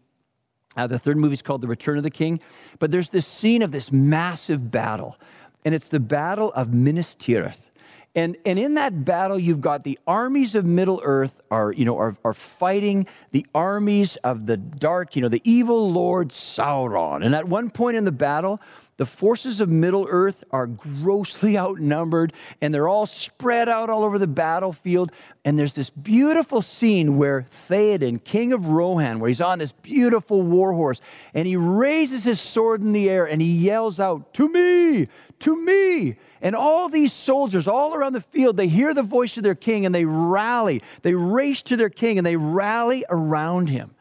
uh, 0.76 0.86
the 0.86 0.98
third 0.98 1.16
movie 1.16 1.34
is 1.34 1.42
called 1.42 1.60
The 1.60 1.68
Return 1.68 1.96
of 1.96 2.02
the 2.02 2.10
King. 2.10 2.40
But 2.78 2.90
there's 2.90 3.10
this 3.10 3.26
scene 3.26 3.62
of 3.62 3.72
this 3.72 3.92
massive 3.92 4.70
battle, 4.70 5.16
and 5.64 5.74
it's 5.74 5.88
the 5.88 6.00
Battle 6.00 6.52
of 6.52 6.72
Minas 6.74 7.14
Tirith. 7.14 7.68
And, 8.16 8.36
and 8.46 8.60
in 8.60 8.74
that 8.74 9.04
battle, 9.04 9.38
you've 9.38 9.60
got 9.60 9.82
the 9.82 9.98
armies 10.06 10.54
of 10.54 10.64
Middle 10.64 11.00
Earth 11.02 11.40
are, 11.50 11.72
you 11.72 11.84
know, 11.84 11.98
are, 11.98 12.16
are 12.24 12.34
fighting 12.34 13.08
the 13.32 13.44
armies 13.54 14.14
of 14.16 14.46
the 14.46 14.56
dark, 14.56 15.16
you 15.16 15.22
know, 15.22 15.28
the 15.28 15.42
evil 15.42 15.90
Lord 15.90 16.28
Sauron. 16.28 17.24
And 17.24 17.34
at 17.34 17.48
one 17.48 17.70
point 17.70 17.96
in 17.96 18.04
the 18.04 18.12
battle, 18.12 18.60
the 18.96 19.06
forces 19.06 19.60
of 19.60 19.68
Middle 19.68 20.06
Earth 20.08 20.44
are 20.52 20.66
grossly 20.66 21.58
outnumbered 21.58 22.32
and 22.60 22.72
they're 22.72 22.88
all 22.88 23.06
spread 23.06 23.68
out 23.68 23.90
all 23.90 24.04
over 24.04 24.18
the 24.18 24.28
battlefield. 24.28 25.10
And 25.44 25.58
there's 25.58 25.74
this 25.74 25.90
beautiful 25.90 26.62
scene 26.62 27.16
where 27.16 27.46
Theoden, 27.68 28.22
king 28.22 28.52
of 28.52 28.68
Rohan, 28.68 29.18
where 29.18 29.28
he's 29.28 29.40
on 29.40 29.58
this 29.58 29.72
beautiful 29.72 30.42
war 30.42 30.72
horse 30.72 31.00
and 31.34 31.46
he 31.46 31.56
raises 31.56 32.24
his 32.24 32.40
sword 32.40 32.82
in 32.82 32.92
the 32.92 33.10
air 33.10 33.26
and 33.26 33.42
he 33.42 33.52
yells 33.52 33.98
out, 33.98 34.32
To 34.34 34.48
me, 34.48 35.08
to 35.40 35.56
me. 35.64 36.16
And 36.40 36.54
all 36.54 36.88
these 36.88 37.12
soldiers 37.12 37.66
all 37.66 37.94
around 37.94 38.12
the 38.12 38.20
field, 38.20 38.56
they 38.56 38.68
hear 38.68 38.94
the 38.94 39.02
voice 39.02 39.36
of 39.36 39.42
their 39.42 39.54
king 39.54 39.86
and 39.86 39.94
they 39.94 40.04
rally. 40.04 40.82
They 41.02 41.14
race 41.14 41.62
to 41.62 41.76
their 41.76 41.90
king 41.90 42.18
and 42.18 42.26
they 42.26 42.36
rally 42.36 43.04
around 43.08 43.70
him. 43.70 43.94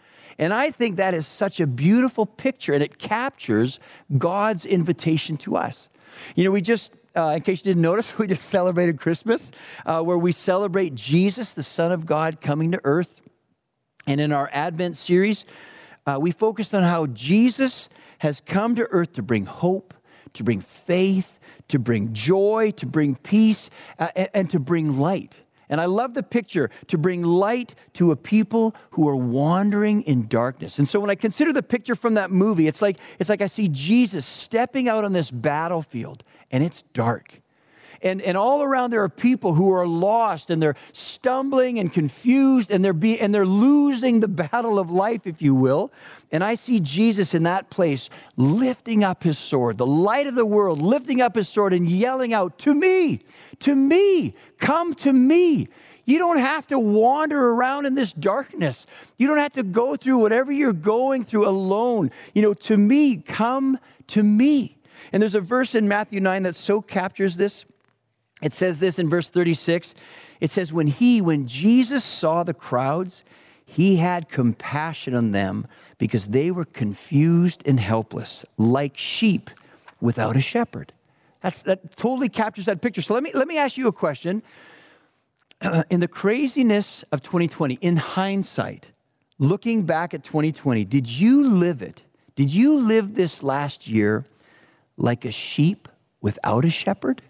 And 0.44 0.54
I 0.54 0.72
think 0.72 0.98
that 0.98 1.14
is 1.14 1.26
such 1.26 1.62
a 1.62 1.68
beautiful 1.68 2.26
picture 2.26 2.74
and 2.74 2.84
it 2.84 2.98
captures 2.98 3.80
God's 4.18 4.66
invitation 4.66 5.38
to 5.38 5.56
us. 5.56 5.88
You 6.36 6.44
know, 6.44 6.52
we 6.52 6.60
just, 6.60 6.94
uh, 7.16 7.34
in 7.38 7.42
case 7.44 7.60
you 7.60 7.70
didn't 7.70 7.82
notice, 7.82 8.18
we 8.18 8.28
just 8.28 8.50
celebrated 8.50 9.00
Christmas, 9.00 9.54
uh, 9.86 10.02
where 10.02 10.18
we 10.18 10.34
celebrate 10.34 10.96
Jesus, 10.96 11.54
the 11.54 11.64
Son 11.64 11.94
of 11.94 12.06
God, 12.06 12.42
coming 12.42 12.74
to 12.74 12.82
earth. 12.84 13.22
And 14.06 14.20
in 14.20 14.34
our 14.34 14.50
Advent 14.52 14.98
series, 14.98 15.46
uh, 16.06 16.18
we 16.20 16.32
focused 16.32 16.76
on 16.76 16.84
how 16.84 17.06
Jesus 17.08 17.88
has 18.18 18.42
come 18.42 18.76
to 18.76 18.86
earth 18.92 19.14
to 19.14 19.24
bring 19.24 19.46
hope, 19.46 19.94
to 20.34 20.44
bring 20.44 20.60
faith, 20.60 21.40
to 21.70 21.80
bring 21.80 22.12
joy, 22.12 22.72
to 22.76 22.86
bring 22.86 23.16
peace, 23.16 23.70
uh, 23.98 24.10
and, 24.14 24.30
and 24.34 24.50
to 24.50 24.60
bring 24.60 24.98
light. 24.98 25.42
And 25.74 25.82
I 25.82 25.86
love 25.86 26.14
the 26.14 26.22
picture 26.22 26.70
to 26.86 27.00
bring 27.00 27.24
light 27.24 27.74
to 27.94 28.12
a 28.12 28.16
people 28.16 28.76
who 28.92 29.10
are 29.10 29.16
wandering 29.16 30.04
in 30.04 30.28
darkness. 30.28 30.78
And 30.78 30.88
so 30.88 31.00
when 31.00 31.10
I 31.10 31.16
consider 31.16 31.52
the 31.52 31.64
picture 31.64 31.96
from 31.96 32.14
that 32.14 32.30
movie, 32.30 32.68
it's 32.68 32.80
like, 32.80 32.98
it's 33.18 33.28
like 33.28 33.42
I 33.42 33.48
see 33.48 33.70
Jesus 33.70 34.24
stepping 34.24 34.88
out 34.88 35.04
on 35.04 35.14
this 35.14 35.32
battlefield 35.32 36.24
and 36.52 36.64
it's 36.64 36.84
dark. 36.94 37.42
And, 38.04 38.22
and 38.22 38.38
all 38.38 38.62
around 38.62 38.92
there 38.92 39.02
are 39.02 39.10
people 39.10 39.54
who 39.54 39.72
are 39.72 39.88
lost 39.88 40.50
and 40.50 40.62
they're 40.62 40.76
stumbling 40.92 41.80
and 41.80 41.92
confused 41.92 42.70
and 42.70 42.84
they're, 42.84 42.92
be, 42.92 43.18
and 43.20 43.34
they're 43.34 43.46
losing 43.46 44.20
the 44.20 44.28
battle 44.44 44.78
of 44.78 44.92
life, 44.92 45.22
if 45.26 45.42
you 45.42 45.56
will. 45.56 45.92
And 46.30 46.44
I 46.44 46.56
see 46.56 46.82
Jesus 46.82 47.34
in 47.34 47.44
that 47.44 47.70
place 47.70 48.10
lifting 48.36 49.04
up 49.04 49.24
his 49.24 49.38
sword, 49.38 49.78
the 49.78 49.86
light 49.86 50.28
of 50.28 50.36
the 50.36 50.46
world, 50.46 50.82
lifting 50.82 51.22
up 51.22 51.36
his 51.36 51.48
sword 51.48 51.72
and 51.72 51.88
yelling 51.88 52.34
out, 52.34 52.60
To 52.60 52.74
me, 52.74 53.22
to 53.60 53.74
me, 53.74 54.36
come 54.58 54.94
to 54.96 55.14
me. 55.14 55.70
You 56.06 56.20
don't 56.20 56.40
have 56.40 56.68
to 56.68 56.80
wander 56.80 57.40
around 57.52 57.86
in 57.86 57.96
this 57.96 58.12
darkness. 58.12 58.86
You 59.18 59.28
don't 59.28 59.38
have 59.38 59.54
to 59.54 59.64
go 59.64 59.96
through 59.96 60.18
whatever 60.18 60.52
you're 60.52 60.74
going 60.74 61.24
through 61.24 61.48
alone. 61.48 62.12
You 62.36 62.42
know, 62.42 62.54
to 62.56 62.76
me, 62.76 63.18
come 63.18 63.80
to 64.08 64.22
me. 64.22 64.78
And 65.14 65.22
there's 65.22 65.36
a 65.36 65.42
verse 65.42 65.76
in 65.76 65.88
Matthew 65.88 66.20
9 66.20 66.44
that 66.44 66.56
so 66.56 66.82
captures 66.82 67.38
this. 67.38 67.64
It 68.44 68.54
says 68.54 68.80
this 68.80 69.00
in 69.00 69.10
verse 69.10 69.30
36. 69.30 69.96
It 70.42 70.52
says, 70.52 70.74
When 70.74 70.88
he, 70.88 71.22
when 71.22 71.48
Jesus 71.48 72.04
saw 72.04 72.44
the 72.44 72.54
crowds, 72.54 73.24
he 73.66 73.96
had 73.96 74.30
compassion 74.30 75.16
on 75.16 75.32
them 75.32 75.66
because 75.98 76.28
they 76.28 76.52
were 76.52 76.66
confused 76.66 77.64
and 77.66 77.80
helpless, 77.80 78.46
like 78.58 78.98
sheep 78.98 79.50
without 80.02 80.36
a 80.36 80.42
shepherd. 80.42 80.92
That's, 81.42 81.64
that 81.64 81.96
totally 81.96 82.30
captures 82.30 82.66
that 82.66 82.82
picture. 82.82 83.02
So 83.02 83.14
let 83.14 83.24
me, 83.24 83.32
let 83.34 83.48
me 83.48 83.58
ask 83.58 83.78
you 83.78 83.88
a 83.88 83.94
question. 83.94 84.44
in 85.90 86.02
the 86.02 86.08
craziness 86.08 87.04
of 87.12 87.22
2020, 87.22 87.76
in 87.76 87.96
hindsight, 87.96 88.92
looking 89.40 89.84
back 89.84 90.14
at 90.14 90.24
2020, 90.24 90.84
did 90.86 91.08
you 91.08 91.48
live 91.48 91.82
it? 91.82 92.04
Did 92.36 92.50
you 92.50 92.80
live 92.80 93.16
this 93.16 93.44
last 93.44 93.88
year 93.88 94.26
like 94.98 95.24
a 95.24 95.32
sheep 95.32 95.88
without 96.22 96.66
a 96.66 96.70
shepherd? 96.70 97.22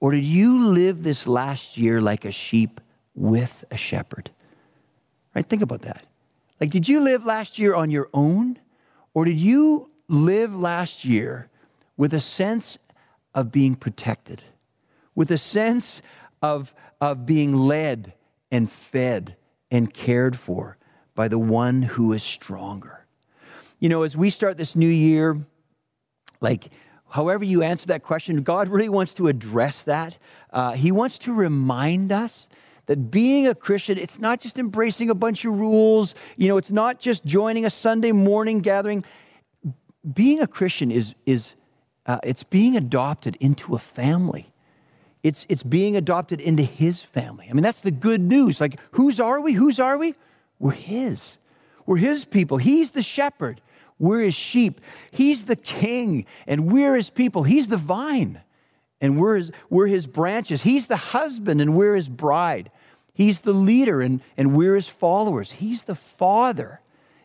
Or 0.00 0.12
did 0.12 0.24
you 0.24 0.66
live 0.66 1.02
this 1.02 1.26
last 1.26 1.76
year 1.76 2.00
like 2.00 2.24
a 2.24 2.30
sheep 2.30 2.80
with 3.14 3.64
a 3.70 3.76
shepherd? 3.76 4.30
Right? 5.34 5.46
Think 5.46 5.62
about 5.62 5.82
that. 5.82 6.04
Like, 6.60 6.70
did 6.70 6.88
you 6.88 7.00
live 7.00 7.26
last 7.26 7.58
year 7.58 7.74
on 7.74 7.90
your 7.90 8.08
own? 8.14 8.58
Or 9.14 9.24
did 9.24 9.40
you 9.40 9.90
live 10.08 10.54
last 10.54 11.04
year 11.04 11.48
with 11.96 12.14
a 12.14 12.20
sense 12.20 12.78
of 13.34 13.52
being 13.52 13.74
protected, 13.74 14.42
with 15.14 15.30
a 15.30 15.38
sense 15.38 16.02
of, 16.42 16.74
of 17.00 17.26
being 17.26 17.54
led 17.54 18.14
and 18.50 18.70
fed 18.70 19.36
and 19.70 19.92
cared 19.92 20.36
for 20.36 20.76
by 21.14 21.28
the 21.28 21.38
one 21.38 21.82
who 21.82 22.12
is 22.12 22.22
stronger. 22.22 23.04
You 23.78 23.88
know, 23.88 24.02
as 24.02 24.16
we 24.16 24.30
start 24.30 24.56
this 24.56 24.76
new 24.76 24.88
year, 24.88 25.38
like, 26.40 26.70
however 27.08 27.44
you 27.44 27.62
answer 27.62 27.86
that 27.88 28.02
question, 28.02 28.42
God 28.42 28.68
really 28.68 28.88
wants 28.88 29.14
to 29.14 29.28
address 29.28 29.82
that. 29.84 30.18
Uh, 30.52 30.72
he 30.72 30.92
wants 30.92 31.18
to 31.18 31.34
remind 31.34 32.12
us 32.12 32.48
that 32.86 33.10
being 33.10 33.46
a 33.46 33.54
Christian, 33.54 33.98
it's 33.98 34.18
not 34.18 34.40
just 34.40 34.58
embracing 34.58 35.10
a 35.10 35.14
bunch 35.14 35.44
of 35.44 35.58
rules, 35.58 36.14
you 36.36 36.48
know, 36.48 36.56
it's 36.56 36.70
not 36.70 37.00
just 37.00 37.24
joining 37.24 37.64
a 37.64 37.70
Sunday 37.70 38.12
morning 38.12 38.60
gathering. 38.60 39.04
Being 40.14 40.40
a 40.40 40.46
Christian 40.46 40.90
is, 40.90 41.14
is 41.26 41.56
uh, 42.06 42.18
it's 42.22 42.44
being 42.44 42.76
adopted 42.76 43.36
into 43.40 43.74
a 43.74 43.78
family. 43.78 44.52
It's, 45.22 45.44
it's 45.48 45.64
being 45.64 45.96
adopted 45.96 46.40
into 46.40 46.62
his 46.62 47.02
family. 47.02 47.48
I 47.50 47.52
mean, 47.52 47.64
that's 47.64 47.80
the 47.80 47.90
good 47.90 48.20
news. 48.20 48.60
Like, 48.60 48.78
whose 48.92 49.18
are 49.18 49.40
we? 49.40 49.52
Whose 49.52 49.80
are 49.80 49.98
we? 49.98 50.14
We're 50.60 50.70
his. 50.70 51.38
We're 51.84 51.96
his 51.96 52.24
people. 52.24 52.58
He's 52.58 52.92
the 52.92 53.02
shepherd. 53.02 53.60
We're 53.98 54.22
his 54.22 54.34
sheep. 54.34 54.80
He's 55.10 55.46
the 55.46 55.56
king, 55.56 56.26
and 56.46 56.66
we're 56.66 56.96
his 56.96 57.10
people. 57.10 57.44
He's 57.44 57.68
the 57.68 57.76
vine, 57.76 58.42
and 59.00 59.18
we're 59.18 59.36
his, 59.36 59.52
we're 59.70 59.86
his 59.86 60.06
branches. 60.06 60.62
He's 60.62 60.86
the 60.86 60.96
husband, 60.96 61.60
and 61.60 61.74
we're 61.74 61.94
his 61.94 62.08
bride. 62.08 62.70
He's 63.14 63.40
the 63.40 63.54
leader, 63.54 64.02
and, 64.02 64.20
and 64.36 64.54
we're 64.54 64.74
his 64.74 64.88
followers. 64.88 65.52
He's 65.52 65.84
the 65.84 65.94
father, 65.94 66.80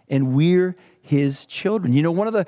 and 0.08 0.34
we're 0.34 0.76
his 1.02 1.46
children. 1.46 1.94
You 1.94 2.04
know, 2.04 2.12
one 2.12 2.28
of 2.28 2.34
the 2.34 2.46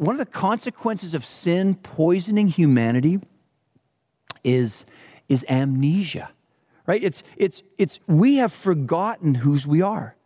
one 0.00 0.14
of 0.14 0.18
the 0.18 0.24
consequences 0.24 1.12
of 1.12 1.26
sin 1.26 1.74
poisoning 1.74 2.48
humanity 2.48 3.20
is, 4.42 4.86
is 5.28 5.44
amnesia, 5.46 6.30
right? 6.86 7.04
It's, 7.04 7.22
it's, 7.36 7.62
it's 7.76 8.00
we 8.06 8.36
have 8.36 8.50
forgotten 8.50 9.34
whose 9.34 9.66
we 9.66 9.82
are. 9.82 10.16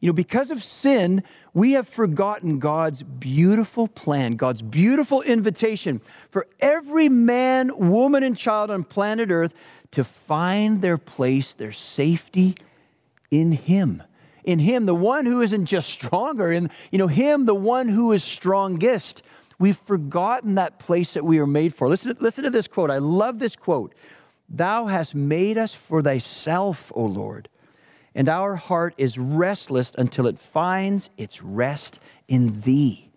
You 0.00 0.08
know, 0.08 0.12
because 0.12 0.50
of 0.50 0.62
sin, 0.62 1.22
we 1.54 1.72
have 1.72 1.88
forgotten 1.88 2.58
God's 2.58 3.02
beautiful 3.02 3.88
plan, 3.88 4.36
God's 4.36 4.62
beautiful 4.62 5.22
invitation 5.22 6.00
for 6.30 6.46
every 6.60 7.08
man, 7.08 7.70
woman, 7.76 8.22
and 8.22 8.36
child 8.36 8.70
on 8.70 8.84
planet 8.84 9.30
Earth 9.30 9.54
to 9.92 10.04
find 10.04 10.82
their 10.82 10.98
place, 10.98 11.54
their 11.54 11.72
safety 11.72 12.56
in 13.30 13.52
Him 13.52 14.02
in 14.46 14.60
him, 14.60 14.86
the 14.86 14.94
one 14.94 15.26
who 15.26 15.42
isn't 15.42 15.66
just 15.66 15.90
stronger, 15.90 16.50
in 16.52 16.70
you 16.90 16.98
know, 16.98 17.08
him, 17.08 17.44
the 17.44 17.54
one 17.54 17.88
who 17.88 18.12
is 18.12 18.24
strongest. 18.24 19.22
We've 19.58 19.76
forgotten 19.76 20.54
that 20.54 20.78
place 20.78 21.14
that 21.14 21.24
we 21.24 21.40
are 21.40 21.46
made 21.46 21.74
for. 21.74 21.88
Listen, 21.88 22.16
listen 22.20 22.44
to 22.44 22.50
this 22.50 22.68
quote. 22.68 22.90
I 22.90 22.98
love 22.98 23.38
this 23.38 23.56
quote. 23.56 23.94
Thou 24.48 24.86
hast 24.86 25.14
made 25.14 25.58
us 25.58 25.74
for 25.74 26.00
thyself, 26.02 26.92
O 26.94 27.04
Lord, 27.04 27.48
and 28.16 28.28
our 28.28 28.56
heart 28.56 28.94
is 28.96 29.16
restless 29.18 29.92
until 29.96 30.26
it 30.26 30.38
finds 30.38 31.10
its 31.16 31.42
rest 31.42 32.00
in 32.26 32.62
thee. 32.62 33.12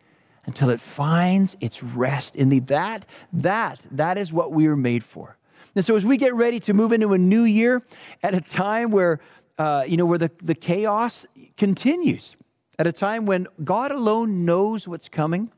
Until 0.45 0.69
it 0.69 0.79
finds 0.79 1.55
its 1.59 1.81
rest 1.81 2.35
in 2.35 2.49
thee. 2.49 2.59
That, 2.59 3.07
that, 3.33 3.85
that 3.91 4.17
is 4.17 4.31
what 4.31 4.51
we 4.51 4.67
are 4.67 4.75
made 4.75 5.03
for. 5.03 5.37
And 5.75 5.85
so 5.85 5.95
as 5.95 6.05
we 6.05 6.17
get 6.17 6.35
ready 6.35 6.59
to 6.61 6.73
move 6.73 6.91
into 6.91 7.13
a 7.13 7.17
new 7.17 7.43
year 7.43 7.81
at 8.21 8.33
a 8.35 8.41
time 8.41 8.91
where 8.91 9.19
uh, 9.59 9.83
you 9.85 9.97
know, 9.97 10.05
where 10.05 10.17
the, 10.17 10.31
the 10.41 10.55
chaos 10.55 11.25
continues 11.57 12.37
at 12.79 12.87
a 12.87 12.93
time 12.93 13.25
when 13.25 13.45
God 13.61 13.91
alone 13.91 14.45
knows 14.45 14.87
what's 14.87 15.09
coming, 15.09 15.51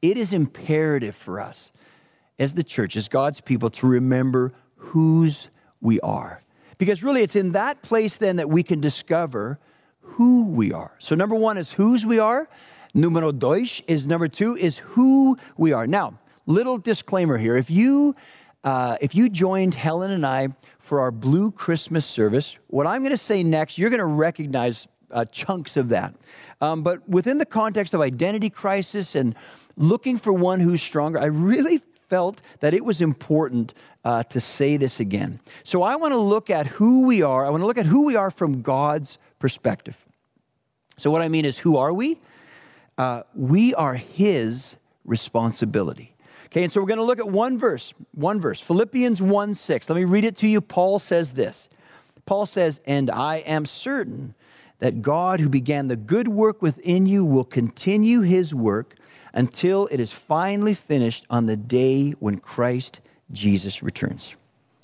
it 0.00 0.16
is 0.16 0.32
imperative 0.32 1.14
for 1.14 1.38
us 1.38 1.70
as 2.38 2.54
the 2.54 2.64
church, 2.64 2.96
as 2.96 3.08
God's 3.08 3.42
people, 3.42 3.68
to 3.70 3.86
remember 3.86 4.54
whose 4.76 5.50
we 5.82 6.00
are. 6.00 6.42
Because 6.78 7.02
really, 7.02 7.22
it's 7.22 7.36
in 7.36 7.52
that 7.52 7.82
place 7.82 8.16
then 8.16 8.36
that 8.36 8.48
we 8.48 8.62
can 8.62 8.80
discover 8.80 9.58
who 10.00 10.46
we 10.46 10.72
are. 10.72 10.92
So, 10.98 11.14
number 11.14 11.34
one 11.34 11.58
is 11.58 11.72
whose 11.72 12.04
we 12.04 12.18
are. 12.18 12.48
Numero 12.94 13.32
dos 13.32 13.82
is 13.86 14.06
number 14.06 14.28
two 14.28 14.56
is 14.56 14.78
who 14.78 15.36
we 15.56 15.72
are. 15.72 15.86
Now, 15.86 16.18
little 16.46 16.78
disclaimer 16.78 17.36
here. 17.36 17.56
If 17.56 17.70
you 17.70 18.14
uh, 18.64 18.96
if 19.00 19.14
you 19.14 19.28
joined 19.28 19.74
Helen 19.74 20.10
and 20.10 20.26
I 20.26 20.48
for 20.86 21.00
our 21.00 21.10
Blue 21.10 21.50
Christmas 21.50 22.06
service. 22.06 22.56
What 22.68 22.86
I'm 22.86 23.00
going 23.00 23.10
to 23.10 23.16
say 23.16 23.42
next, 23.42 23.76
you're 23.76 23.90
going 23.90 23.98
to 23.98 24.06
recognize 24.06 24.86
uh, 25.10 25.24
chunks 25.24 25.76
of 25.76 25.88
that. 25.88 26.14
Um, 26.60 26.82
but 26.82 27.06
within 27.08 27.38
the 27.38 27.46
context 27.46 27.92
of 27.92 28.00
identity 28.00 28.50
crisis 28.50 29.16
and 29.16 29.36
looking 29.76 30.16
for 30.16 30.32
one 30.32 30.60
who's 30.60 30.80
stronger, 30.80 31.20
I 31.20 31.26
really 31.26 31.82
felt 32.08 32.40
that 32.60 32.74
it 32.74 32.84
was 32.84 33.00
important 33.00 33.74
uh, 34.04 34.22
to 34.24 34.40
say 34.40 34.76
this 34.76 35.00
again. 35.00 35.40
So 35.64 35.82
I 35.82 35.96
want 35.96 36.12
to 36.12 36.18
look 36.18 36.50
at 36.50 36.66
who 36.66 37.06
we 37.06 37.22
are. 37.22 37.44
I 37.46 37.50
want 37.50 37.62
to 37.62 37.66
look 37.66 37.78
at 37.78 37.86
who 37.86 38.04
we 38.04 38.16
are 38.16 38.30
from 38.30 38.62
God's 38.62 39.18
perspective. 39.38 39.96
So, 40.98 41.10
what 41.10 41.20
I 41.20 41.28
mean 41.28 41.44
is, 41.44 41.58
who 41.58 41.76
are 41.76 41.92
we? 41.92 42.18
Uh, 42.96 43.22
we 43.34 43.74
are 43.74 43.94
His 43.94 44.76
responsibility. 45.04 46.14
Okay, 46.46 46.62
and 46.62 46.72
so 46.72 46.80
we're 46.80 46.86
going 46.86 46.98
to 46.98 47.04
look 47.04 47.18
at 47.18 47.28
one 47.28 47.58
verse, 47.58 47.92
one 48.12 48.40
verse, 48.40 48.60
Philippians 48.60 49.20
1 49.20 49.54
6. 49.54 49.90
Let 49.90 49.96
me 49.96 50.04
read 50.04 50.24
it 50.24 50.36
to 50.36 50.48
you. 50.48 50.62
Paul 50.62 50.98
says 50.98 51.34
this 51.34 51.68
Paul 52.24 52.46
says, 52.46 52.80
And 52.86 53.10
I 53.10 53.36
am 53.38 53.66
certain 53.66 54.34
that 54.78 55.02
God, 55.02 55.40
who 55.40 55.48
began 55.48 55.88
the 55.88 55.96
good 55.96 56.28
work 56.28 56.62
within 56.62 57.06
you, 57.06 57.24
will 57.24 57.44
continue 57.44 58.20
his 58.22 58.54
work 58.54 58.94
until 59.36 59.86
it 59.92 60.00
is 60.00 60.10
finally 60.10 60.74
finished 60.74 61.26
on 61.30 61.46
the 61.46 61.56
day 61.56 62.10
when 62.18 62.38
Christ 62.38 63.00
Jesus 63.30 63.82
returns. 63.82 64.34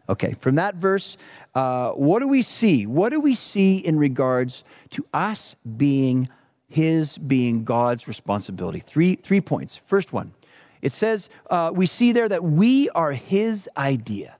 Okay, 0.08 0.34
from 0.34 0.56
that 0.56 0.74
verse, 0.74 1.16
uh, 1.54 1.90
what 1.92 2.20
do 2.20 2.28
we 2.28 2.42
see? 2.42 2.86
What 2.86 3.10
do 3.10 3.20
we 3.20 3.34
see 3.34 3.78
in 3.78 3.98
regards 3.98 4.62
to 4.90 5.06
us 5.14 5.56
being 5.76 6.28
his, 6.68 7.16
being 7.18 7.64
God's 7.64 8.06
responsibility? 8.06 8.78
Three, 8.78 9.16
three 9.16 9.40
points. 9.40 9.76
First 9.76 10.12
one, 10.12 10.32
it 10.82 10.92
says, 10.92 11.30
uh, 11.50 11.70
we 11.74 11.86
see 11.86 12.12
there 12.12 12.28
that 12.28 12.44
we 12.44 12.90
are 12.90 13.12
his 13.12 13.68
idea. 13.76 14.36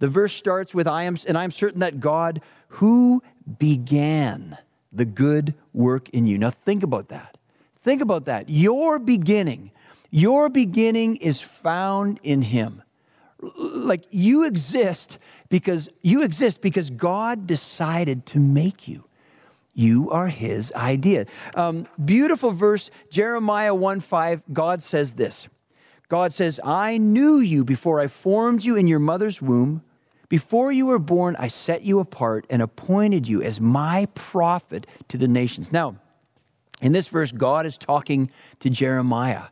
The 0.00 0.08
verse 0.08 0.34
starts 0.34 0.74
with, 0.74 0.86
I 0.86 1.04
am, 1.04 1.16
and 1.26 1.38
I 1.38 1.44
am 1.44 1.50
certain 1.50 1.80
that 1.80 2.00
God 2.00 2.42
who 2.68 3.22
began 3.58 4.58
the 4.92 5.06
good 5.06 5.54
work 5.72 6.10
in 6.10 6.26
you. 6.26 6.36
Now 6.36 6.50
think 6.50 6.82
about 6.82 7.08
that. 7.08 7.35
Think 7.86 8.02
about 8.02 8.24
that. 8.24 8.48
Your 8.48 8.98
beginning, 8.98 9.70
your 10.10 10.48
beginning 10.48 11.14
is 11.18 11.40
found 11.40 12.18
in 12.24 12.42
him. 12.42 12.82
Like 13.38 14.02
you 14.10 14.44
exist 14.44 15.20
because 15.50 15.88
you 16.02 16.24
exist 16.24 16.60
because 16.60 16.90
God 16.90 17.46
decided 17.46 18.26
to 18.26 18.40
make 18.40 18.88
you. 18.88 19.04
You 19.72 20.10
are 20.10 20.26
his 20.26 20.72
idea. 20.72 21.26
Um, 21.54 21.86
beautiful 22.04 22.50
verse, 22.50 22.90
Jeremiah 23.08 23.72
1 23.72 24.00
5, 24.00 24.42
God 24.52 24.82
says 24.82 25.14
this. 25.14 25.46
God 26.08 26.32
says, 26.32 26.58
I 26.64 26.98
knew 26.98 27.38
you 27.38 27.64
before 27.64 28.00
I 28.00 28.08
formed 28.08 28.64
you 28.64 28.74
in 28.74 28.88
your 28.88 28.98
mother's 28.98 29.40
womb. 29.40 29.84
Before 30.28 30.72
you 30.72 30.86
were 30.86 30.98
born, 30.98 31.36
I 31.38 31.46
set 31.46 31.82
you 31.82 32.00
apart 32.00 32.48
and 32.50 32.62
appointed 32.62 33.28
you 33.28 33.42
as 33.42 33.60
my 33.60 34.08
prophet 34.16 34.88
to 35.06 35.16
the 35.16 35.28
nations. 35.28 35.72
Now, 35.72 36.00
in 36.82 36.92
this 36.92 37.08
verse, 37.08 37.32
God 37.32 37.66
is 37.66 37.78
talking 37.78 38.30
to 38.60 38.70
Jeremiah. 38.70 39.44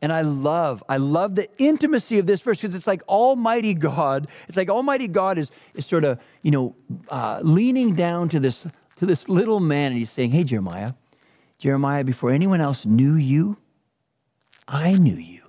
And 0.00 0.12
I 0.12 0.22
love, 0.22 0.82
I 0.88 0.96
love 0.96 1.36
the 1.36 1.48
intimacy 1.58 2.18
of 2.18 2.26
this 2.26 2.40
verse 2.40 2.60
because 2.60 2.74
it's 2.74 2.88
like 2.88 3.02
Almighty 3.06 3.72
God. 3.72 4.26
It's 4.48 4.56
like 4.56 4.68
Almighty 4.68 5.06
God 5.06 5.38
is, 5.38 5.52
is 5.74 5.86
sort 5.86 6.04
of, 6.04 6.18
you 6.42 6.50
know, 6.50 6.74
uh, 7.08 7.38
leaning 7.42 7.94
down 7.94 8.28
to 8.30 8.40
this, 8.40 8.66
to 8.96 9.06
this 9.06 9.28
little 9.28 9.60
man 9.60 9.92
and 9.92 9.98
he's 9.98 10.10
saying, 10.10 10.32
Hey, 10.32 10.42
Jeremiah, 10.42 10.94
Jeremiah, 11.58 12.02
before 12.02 12.30
anyone 12.30 12.60
else 12.60 12.84
knew 12.84 13.14
you, 13.14 13.56
I 14.66 14.94
knew 14.94 15.14
you. 15.14 15.42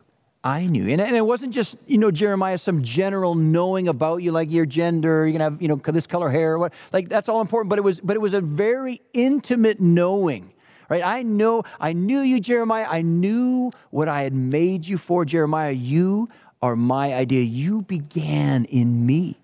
I 0.44 0.68
knew. 0.68 0.88
And, 0.90 1.02
and 1.02 1.16
it 1.16 1.26
wasn't 1.26 1.54
just, 1.54 1.78
you 1.88 1.98
know, 1.98 2.12
Jeremiah, 2.12 2.58
some 2.58 2.84
general 2.84 3.34
knowing 3.34 3.88
about 3.88 4.18
you, 4.18 4.32
like 4.32 4.52
your 4.52 4.66
gender, 4.66 5.26
you're 5.26 5.32
gonna 5.32 5.46
have, 5.46 5.62
you 5.62 5.70
know, 5.70 5.78
this 5.78 6.06
color 6.06 6.30
hair, 6.30 6.60
what 6.60 6.74
like 6.92 7.10
that's 7.10 7.30
all 7.30 7.40
important, 7.42 7.70
but 7.70 7.80
it 7.80 7.82
was 7.82 8.02
but 8.02 8.16
it 8.16 8.20
was 8.20 8.34
a 8.34 8.42
very 8.42 9.02
intimate 9.14 9.80
knowing. 9.80 10.53
Right? 10.90 11.02
I 11.04 11.24
know, 11.24 11.64
I 11.80 11.94
knew 11.94 12.20
you, 12.20 12.40
Jeremiah. 12.40 12.88
I 12.90 13.02
knew 13.02 13.72
what 13.90 14.08
I 14.08 14.22
had 14.24 14.34
made 14.34 14.86
you 14.86 14.98
for, 14.98 15.26
Jeremiah. 15.26 15.72
You 15.72 16.30
are 16.62 16.76
my 16.76 17.14
idea. 17.14 17.44
You 17.44 17.82
began 17.84 18.66
in 18.66 19.06
me. 19.06 19.38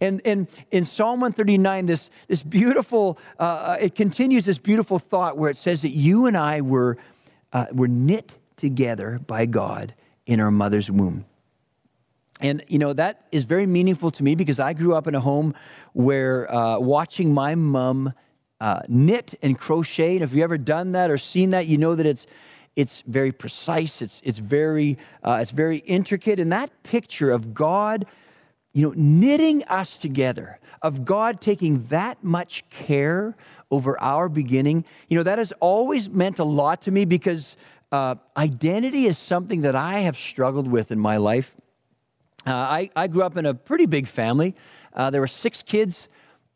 And, 0.00 0.20
and 0.24 0.48
in 0.70 0.84
Psalm 0.84 1.20
139, 1.20 1.86
this, 1.86 2.10
this 2.26 2.42
beautiful, 2.42 3.18
uh, 3.38 3.42
uh, 3.42 3.76
it 3.80 3.94
continues 3.94 4.44
this 4.44 4.58
beautiful 4.58 4.98
thought 4.98 5.36
where 5.36 5.50
it 5.50 5.56
says 5.56 5.82
that 5.82 5.90
you 5.90 6.26
and 6.26 6.36
I 6.36 6.60
were, 6.60 6.96
uh, 7.52 7.66
were 7.72 7.88
knit 7.88 8.38
together 8.56 9.20
by 9.26 9.46
God 9.46 9.94
in 10.26 10.40
our 10.40 10.50
mother's 10.50 10.90
womb. 10.90 11.24
And, 12.40 12.64
you 12.66 12.78
know, 12.78 12.92
that 12.92 13.26
is 13.30 13.44
very 13.44 13.66
meaningful 13.66 14.10
to 14.12 14.24
me 14.24 14.34
because 14.34 14.58
I 14.58 14.72
grew 14.72 14.94
up 14.94 15.06
in 15.06 15.14
a 15.14 15.20
home 15.20 15.54
where 15.92 16.52
uh, 16.52 16.78
watching 16.80 17.32
my 17.32 17.54
mom 17.54 18.12
uh, 18.62 18.80
knit 18.86 19.34
and 19.42 19.58
crochet. 19.58 20.14
And 20.14 20.22
if 20.22 20.32
you've 20.32 20.44
ever 20.44 20.56
done 20.56 20.92
that 20.92 21.10
or 21.10 21.18
seen 21.18 21.50
that, 21.50 21.66
you 21.66 21.78
know 21.78 21.96
that 21.96 22.06
it's, 22.06 22.28
it's 22.76 23.02
very 23.08 23.32
precise, 23.32 24.00
it's, 24.00 24.22
it's, 24.24 24.38
very, 24.38 24.98
uh, 25.24 25.40
it's 25.42 25.50
very 25.50 25.78
intricate. 25.78 26.38
And 26.38 26.52
that 26.52 26.70
picture 26.84 27.32
of 27.32 27.54
God, 27.54 28.06
you 28.72 28.82
know, 28.82 28.94
knitting 28.96 29.64
us 29.64 29.98
together, 29.98 30.60
of 30.80 31.04
God 31.04 31.40
taking 31.40 31.82
that 31.86 32.22
much 32.22 32.62
care 32.70 33.36
over 33.72 34.00
our 34.00 34.28
beginning, 34.28 34.84
you 35.08 35.16
know, 35.16 35.24
that 35.24 35.38
has 35.38 35.52
always 35.58 36.08
meant 36.08 36.38
a 36.38 36.44
lot 36.44 36.82
to 36.82 36.92
me 36.92 37.04
because 37.04 37.56
uh, 37.90 38.14
identity 38.36 39.06
is 39.06 39.18
something 39.18 39.62
that 39.62 39.74
I 39.74 40.00
have 40.00 40.16
struggled 40.16 40.68
with 40.68 40.92
in 40.92 41.00
my 41.00 41.16
life. 41.16 41.56
Uh, 42.46 42.52
I, 42.54 42.90
I, 42.94 43.08
grew 43.08 43.22
up 43.24 43.36
in 43.36 43.44
a 43.44 43.54
pretty 43.54 43.86
big 43.86 44.06
family. 44.06 44.54
Uh, 44.94 45.10
there 45.10 45.20
were 45.20 45.26
six 45.26 45.64
kids 45.64 46.08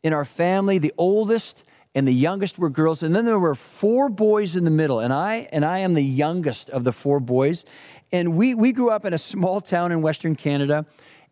in 0.03 0.13
our 0.13 0.25
family. 0.25 0.77
The 0.79 0.93
oldest 0.97 1.63
and 1.97 2.07
the 2.07 2.13
youngest 2.13 2.59
were 2.59 2.69
girls, 2.69 3.01
and 3.01 3.15
then 3.15 3.25
there 3.25 3.39
were 3.39 3.55
four 3.55 4.07
boys 4.07 4.55
in 4.55 4.65
the 4.65 4.71
middle. 4.71 4.99
And 4.99 5.11
I 5.11 5.47
and 5.51 5.65
I 5.65 5.79
am 5.79 5.95
the 5.95 6.03
youngest 6.03 6.69
of 6.69 6.83
the 6.83 6.91
four 6.91 7.19
boys. 7.19 7.65
And 8.11 8.37
we 8.37 8.53
we 8.53 8.71
grew 8.71 8.91
up 8.91 9.03
in 9.03 9.13
a 9.13 9.17
small 9.17 9.61
town 9.61 9.91
in 9.91 10.03
Western 10.03 10.35
Canada. 10.35 10.85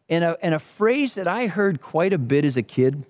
And 0.10 0.24
a, 0.24 0.38
and 0.42 0.56
a 0.56 0.60
phrase 0.60 1.16
that 1.16 1.28
I 1.28 1.46
heard 1.48 1.82
quite 1.82 2.14
a 2.14 2.18
bit 2.18 2.46
as 2.46 2.58
a 2.58 2.64
kid, 2.64 3.06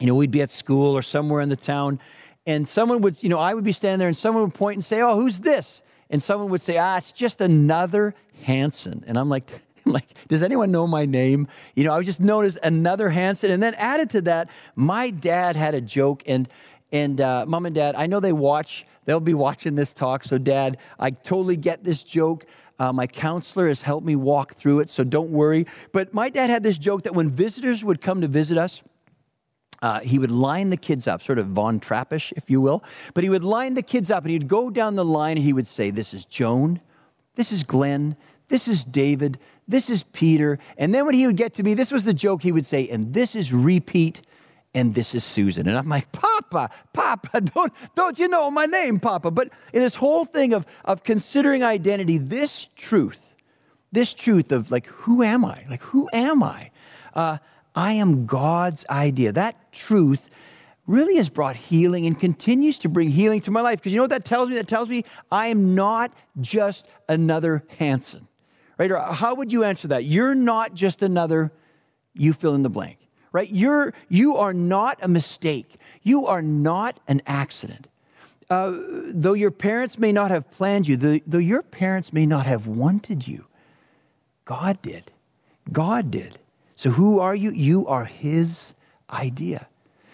you 0.00 0.06
know, 0.06 0.14
we'd 0.14 0.30
be 0.30 0.42
at 0.42 0.50
school 0.50 0.94
or 0.94 1.02
somewhere 1.02 1.40
in 1.40 1.48
the 1.48 1.56
town, 1.56 1.98
and 2.46 2.68
someone 2.68 3.00
would, 3.02 3.22
you 3.22 3.30
know, 3.30 3.38
I 3.38 3.54
would 3.54 3.64
be 3.64 3.72
standing 3.72 3.98
there 3.98 4.08
and 4.08 4.16
someone 4.16 4.42
would 4.42 4.54
point 4.54 4.76
and 4.76 4.84
say, 4.84 5.00
Oh, 5.00 5.14
who's 5.16 5.40
this? 5.40 5.82
and 6.10 6.22
someone 6.22 6.50
would 6.50 6.60
say, 6.60 6.78
ah, 6.78 6.96
it's 6.96 7.12
just 7.12 7.40
another 7.40 8.14
Hanson. 8.42 9.04
And 9.06 9.18
I'm 9.18 9.28
like, 9.28 9.62
like, 9.92 10.06
does 10.28 10.42
anyone 10.42 10.72
know 10.72 10.86
my 10.86 11.06
name? 11.06 11.48
You 11.74 11.84
know, 11.84 11.94
I 11.94 11.96
was 11.96 12.06
just 12.06 12.20
known 12.20 12.44
as 12.44 12.58
another 12.62 13.08
Hanson. 13.08 13.50
And 13.50 13.62
then 13.62 13.74
added 13.74 14.10
to 14.10 14.20
that, 14.22 14.50
my 14.74 15.10
dad 15.10 15.56
had 15.56 15.74
a 15.74 15.80
joke, 15.80 16.22
and 16.26 16.48
and 16.92 17.20
uh, 17.20 17.44
mom 17.46 17.66
and 17.66 17.74
dad, 17.74 17.94
I 17.96 18.06
know 18.06 18.20
they 18.20 18.32
watch, 18.32 18.86
they'll 19.04 19.20
be 19.20 19.34
watching 19.34 19.74
this 19.74 19.92
talk. 19.92 20.24
So, 20.24 20.38
dad, 20.38 20.78
I 20.98 21.10
totally 21.10 21.56
get 21.56 21.82
this 21.82 22.04
joke. 22.04 22.46
Uh, 22.78 22.92
my 22.92 23.06
counselor 23.06 23.68
has 23.68 23.82
helped 23.82 24.06
me 24.06 24.16
walk 24.16 24.54
through 24.54 24.80
it, 24.80 24.88
so 24.88 25.02
don't 25.02 25.30
worry. 25.30 25.66
But 25.92 26.12
my 26.12 26.28
dad 26.28 26.50
had 26.50 26.62
this 26.62 26.78
joke 26.78 27.02
that 27.04 27.14
when 27.14 27.30
visitors 27.30 27.82
would 27.82 28.00
come 28.00 28.20
to 28.20 28.28
visit 28.28 28.58
us, 28.58 28.82
uh, 29.82 30.00
he 30.00 30.18
would 30.18 30.30
line 30.30 30.70
the 30.70 30.76
kids 30.76 31.06
up, 31.06 31.22
sort 31.22 31.38
of 31.38 31.48
Von 31.48 31.80
Trappish, 31.80 32.32
if 32.36 32.50
you 32.50 32.60
will. 32.60 32.82
But 33.14 33.24
he 33.24 33.30
would 33.30 33.44
line 33.44 33.74
the 33.74 33.82
kids 33.82 34.10
up 34.10 34.24
and 34.24 34.30
he'd 34.30 34.48
go 34.48 34.70
down 34.70 34.94
the 34.94 35.04
line 35.04 35.36
and 35.36 35.44
he 35.44 35.52
would 35.52 35.66
say, 35.66 35.90
This 35.90 36.14
is 36.14 36.24
Joan, 36.24 36.80
this 37.34 37.52
is 37.52 37.62
Glenn, 37.62 38.16
this 38.48 38.68
is 38.68 38.84
David, 38.84 39.38
this 39.68 39.90
is 39.90 40.02
Peter. 40.04 40.58
And 40.76 40.94
then 40.94 41.06
when 41.06 41.14
he 41.14 41.26
would 41.26 41.36
get 41.36 41.54
to 41.54 41.62
me, 41.62 41.74
this 41.74 41.90
was 41.90 42.04
the 42.04 42.14
joke 42.14 42.42
he 42.42 42.52
would 42.52 42.66
say, 42.66 42.88
And 42.88 43.12
this 43.12 43.34
is 43.34 43.52
repeat, 43.52 44.22
and 44.74 44.94
this 44.94 45.14
is 45.14 45.24
Susan. 45.24 45.66
And 45.66 45.76
I'm 45.76 45.88
like, 45.88 46.12
Papa, 46.12 46.70
Papa, 46.92 47.40
don't, 47.54 47.72
don't 47.94 48.18
you 48.18 48.28
know 48.28 48.50
my 48.50 48.66
name, 48.66 49.00
Papa? 49.00 49.30
But 49.30 49.48
in 49.72 49.82
this 49.82 49.94
whole 49.94 50.24
thing 50.24 50.52
of, 50.52 50.66
of 50.84 51.02
considering 51.02 51.64
identity, 51.64 52.18
this 52.18 52.68
truth, 52.76 53.34
this 53.90 54.12
truth 54.12 54.52
of 54.52 54.70
like, 54.70 54.86
who 54.86 55.22
am 55.22 55.44
I? 55.44 55.64
Like, 55.68 55.82
who 55.82 56.08
am 56.12 56.42
I? 56.42 56.70
Uh, 57.14 57.38
I 57.74 57.92
am 57.92 58.26
God's 58.26 58.84
idea. 58.88 59.32
That 59.32 59.72
truth 59.72 60.28
really 60.86 61.16
has 61.16 61.28
brought 61.28 61.56
healing 61.56 62.06
and 62.06 62.18
continues 62.18 62.78
to 62.80 62.88
bring 62.88 63.10
healing 63.10 63.40
to 63.42 63.50
my 63.50 63.60
life. 63.60 63.78
Because 63.78 63.92
you 63.92 63.98
know 63.98 64.04
what 64.04 64.10
that 64.10 64.24
tells 64.24 64.48
me? 64.48 64.56
That 64.56 64.68
tells 64.68 64.88
me 64.88 65.04
I 65.32 65.48
am 65.48 65.74
not 65.74 66.12
just 66.40 66.88
another 67.08 67.64
Hanson, 67.78 68.28
right? 68.78 68.90
Or 68.90 69.00
how 69.00 69.34
would 69.34 69.52
you 69.52 69.64
answer 69.64 69.88
that? 69.88 70.04
You're 70.04 70.34
not 70.34 70.74
just 70.74 71.02
another, 71.02 71.52
you 72.14 72.32
fill 72.32 72.54
in 72.54 72.62
the 72.62 72.70
blank, 72.70 72.98
right? 73.32 73.50
You're, 73.50 73.94
you 74.08 74.36
are 74.36 74.54
not 74.54 74.98
a 75.02 75.08
mistake. 75.08 75.76
You 76.02 76.26
are 76.26 76.42
not 76.42 76.98
an 77.08 77.22
accident. 77.26 77.88
Uh, 78.48 78.74
though 79.08 79.32
your 79.32 79.50
parents 79.50 79.98
may 79.98 80.12
not 80.12 80.30
have 80.30 80.48
planned 80.52 80.86
you, 80.86 80.96
though, 80.96 81.18
though 81.26 81.38
your 81.38 81.62
parents 81.62 82.12
may 82.12 82.26
not 82.26 82.46
have 82.46 82.66
wanted 82.66 83.26
you, 83.26 83.44
God 84.44 84.80
did. 84.82 85.10
God 85.72 86.12
did. 86.12 86.38
So, 86.76 86.90
who 86.90 87.18
are 87.18 87.34
you? 87.34 87.50
You 87.50 87.88
are 87.88 88.04
His 88.04 88.72
idea. 89.10 89.66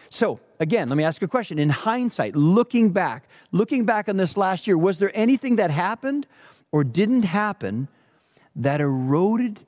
So, 0.08 0.40
again, 0.60 0.88
let 0.88 0.96
me 0.96 1.04
ask 1.04 1.20
you 1.20 1.26
a 1.26 1.28
question. 1.28 1.58
In 1.58 1.68
hindsight, 1.68 2.34
looking 2.34 2.90
back, 2.90 3.24
looking 3.50 3.84
back 3.84 4.08
on 4.08 4.16
this 4.16 4.36
last 4.36 4.66
year, 4.66 4.78
was 4.78 4.98
there 4.98 5.10
anything 5.14 5.56
that 5.56 5.70
happened 5.70 6.26
or 6.70 6.84
didn't 6.84 7.24
happen 7.24 7.88
that 8.56 8.80
eroded 8.80 9.60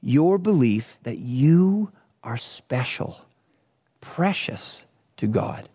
your 0.00 0.38
belief 0.38 0.98
that 1.02 1.18
you 1.18 1.92
are 2.22 2.36
special, 2.36 3.24
precious 4.00 4.86
to 5.16 5.26
God? 5.26 5.68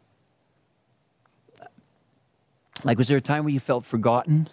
Like, 2.83 2.97
was 2.97 3.07
there 3.07 3.17
a 3.17 3.21
time 3.21 3.43
where 3.43 3.53
you 3.53 3.59
felt 3.59 3.85
forgotten, 3.85 4.47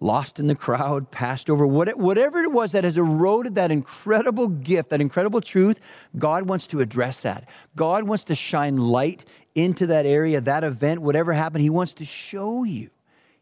lost 0.00 0.38
in 0.38 0.46
the 0.46 0.54
crowd, 0.54 1.10
passed 1.10 1.48
over, 1.50 1.66
whatever 1.66 2.42
it 2.42 2.52
was 2.52 2.72
that 2.72 2.84
has 2.84 2.96
eroded 2.96 3.54
that 3.54 3.70
incredible 3.70 4.48
gift, 4.48 4.90
that 4.90 5.00
incredible 5.00 5.40
truth, 5.40 5.78
God 6.16 6.48
wants 6.48 6.66
to 6.68 6.80
address 6.80 7.20
that. 7.20 7.48
God 7.76 8.04
wants 8.04 8.24
to 8.24 8.34
shine 8.34 8.76
light 8.76 9.24
into 9.54 9.86
that 9.86 10.06
area, 10.06 10.40
that 10.40 10.64
event, 10.64 11.02
whatever 11.02 11.32
happened. 11.32 11.62
He 11.62 11.70
wants 11.70 11.94
to 11.94 12.04
show 12.04 12.64
you. 12.64 12.90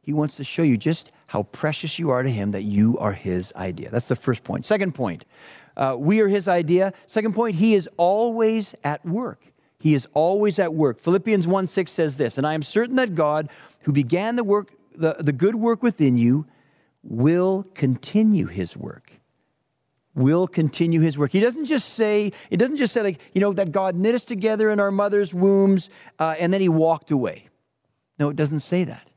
He 0.07 0.13
wants 0.13 0.37
to 0.37 0.45
show 0.45 0.63
you 0.63 0.79
just 0.79 1.11
how 1.27 1.43
precious 1.43 1.99
you 1.99 2.11
are 2.11 2.23
to 2.23 2.31
Him 2.31 2.53
that 2.53 2.63
you 2.63 2.97
are 2.99 3.13
His 3.13 3.53
idea. 3.57 3.91
That's 3.91 4.09
the 4.09 4.17
first 4.17 4.45
point. 4.45 4.65
Second 4.65 4.95
point, 4.95 5.25
uh, 5.77 5.97
we 5.99 6.21
are 6.21 6.29
His 6.29 6.47
idea. 6.49 6.95
Second 7.07 7.35
point, 7.35 7.57
He 7.57 7.75
is 7.75 7.89
always 7.97 8.75
at 8.85 9.05
work. 9.05 9.53
He 9.79 9.95
is 9.95 10.09
always 10.15 10.59
at 10.59 10.73
work. 10.73 11.01
Philippians 11.01 11.47
1 11.47 11.67
6 11.67 11.93
says 11.93 12.17
this, 12.17 12.39
and 12.39 12.47
I 12.47 12.55
am 12.55 12.63
certain 12.63 12.97
that 12.97 13.15
God, 13.15 13.51
who 13.81 13.93
began 13.93 14.37
the 14.37 14.45
work 14.45 14.73
the, 14.95 15.17
the 15.19 15.33
good 15.33 15.57
work 15.57 15.83
within 15.83 16.17
you 16.17 16.47
will 17.03 17.65
continue 17.75 18.47
his 18.47 18.77
work. 18.77 19.13
Will 20.15 20.47
continue 20.47 21.01
his 21.01 21.19
work. 21.19 21.33
He 21.33 21.41
doesn't 21.41 21.67
just 21.67 21.91
say, 21.91 22.33
it 22.51 22.57
doesn't 22.57 22.77
just 22.77 22.95
say, 22.95 23.03
like, 23.03 23.21
you 23.35 23.41
know, 23.41 23.53
that 23.53 23.71
God 23.71 23.97
knit 23.97 24.15
us 24.15 24.25
together 24.25 24.71
in 24.71 24.81
our 24.81 24.91
mother's 24.91 25.35
wombs 25.35 25.91
uh, 26.19 26.37
and 26.39 26.55
then 26.55 26.61
he 26.61 26.69
walked 26.69 27.11
away. 27.11 27.49
No, 28.19 28.31
it 28.31 28.37
doesn't 28.37 28.61
say 28.61 28.85
that. 28.85 29.11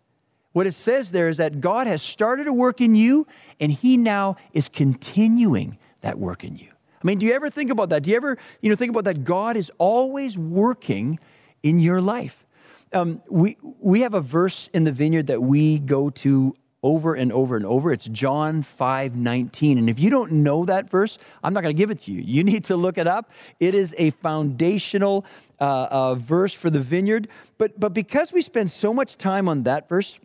What 0.53 0.67
it 0.67 0.73
says 0.73 1.11
there 1.11 1.29
is 1.29 1.37
that 1.37 1.61
God 1.61 1.87
has 1.87 2.01
started 2.01 2.47
a 2.47 2.53
work 2.53 2.81
in 2.81 2.95
you 2.95 3.27
and 3.59 3.71
he 3.71 3.97
now 3.97 4.37
is 4.53 4.67
continuing 4.67 5.77
that 6.01 6.17
work 6.17 6.43
in 6.43 6.57
you. 6.57 6.69
I 7.01 7.07
mean, 7.07 7.17
do 7.17 7.25
you 7.25 7.33
ever 7.33 7.49
think 7.49 7.71
about 7.71 7.89
that? 7.91 8.03
Do 8.03 8.09
you 8.09 8.17
ever, 8.17 8.37
you 8.61 8.69
know, 8.69 8.75
think 8.75 8.89
about 8.89 9.05
that 9.05 9.23
God 9.23 9.55
is 9.55 9.71
always 9.77 10.37
working 10.37 11.19
in 11.63 11.79
your 11.79 12.01
life? 12.01 12.45
Um, 12.91 13.21
we, 13.29 13.57
we 13.61 14.01
have 14.01 14.15
a 14.15 14.21
verse 14.21 14.69
in 14.73 14.83
the 14.83 14.91
vineyard 14.91 15.27
that 15.27 15.41
we 15.41 15.79
go 15.79 16.09
to 16.09 16.55
over 16.81 17.13
and 17.13 17.31
over 17.31 17.55
and 17.55 17.65
over. 17.65 17.91
It's 17.91 18.05
John 18.05 18.63
5 18.63 19.15
19. 19.15 19.77
And 19.77 19.89
if 19.89 19.99
you 19.99 20.09
don't 20.09 20.31
know 20.31 20.65
that 20.65 20.89
verse, 20.89 21.17
I'm 21.43 21.53
not 21.53 21.61
going 21.61 21.75
to 21.75 21.77
give 21.77 21.91
it 21.91 21.99
to 22.01 22.11
you. 22.11 22.21
You 22.21 22.43
need 22.43 22.65
to 22.65 22.77
look 22.77 22.97
it 22.97 23.07
up. 23.07 23.31
It 23.59 23.75
is 23.75 23.93
a 23.97 24.09
foundational 24.11 25.25
uh, 25.59 25.87
uh, 25.91 26.15
verse 26.15 26.53
for 26.53 26.69
the 26.69 26.79
vineyard. 26.79 27.27
But, 27.57 27.79
but 27.79 27.93
because 27.93 28.33
we 28.33 28.41
spend 28.41 28.71
so 28.71 28.93
much 28.93 29.17
time 29.17 29.47
on 29.47 29.63
that 29.63 29.87
verse, 29.87 30.19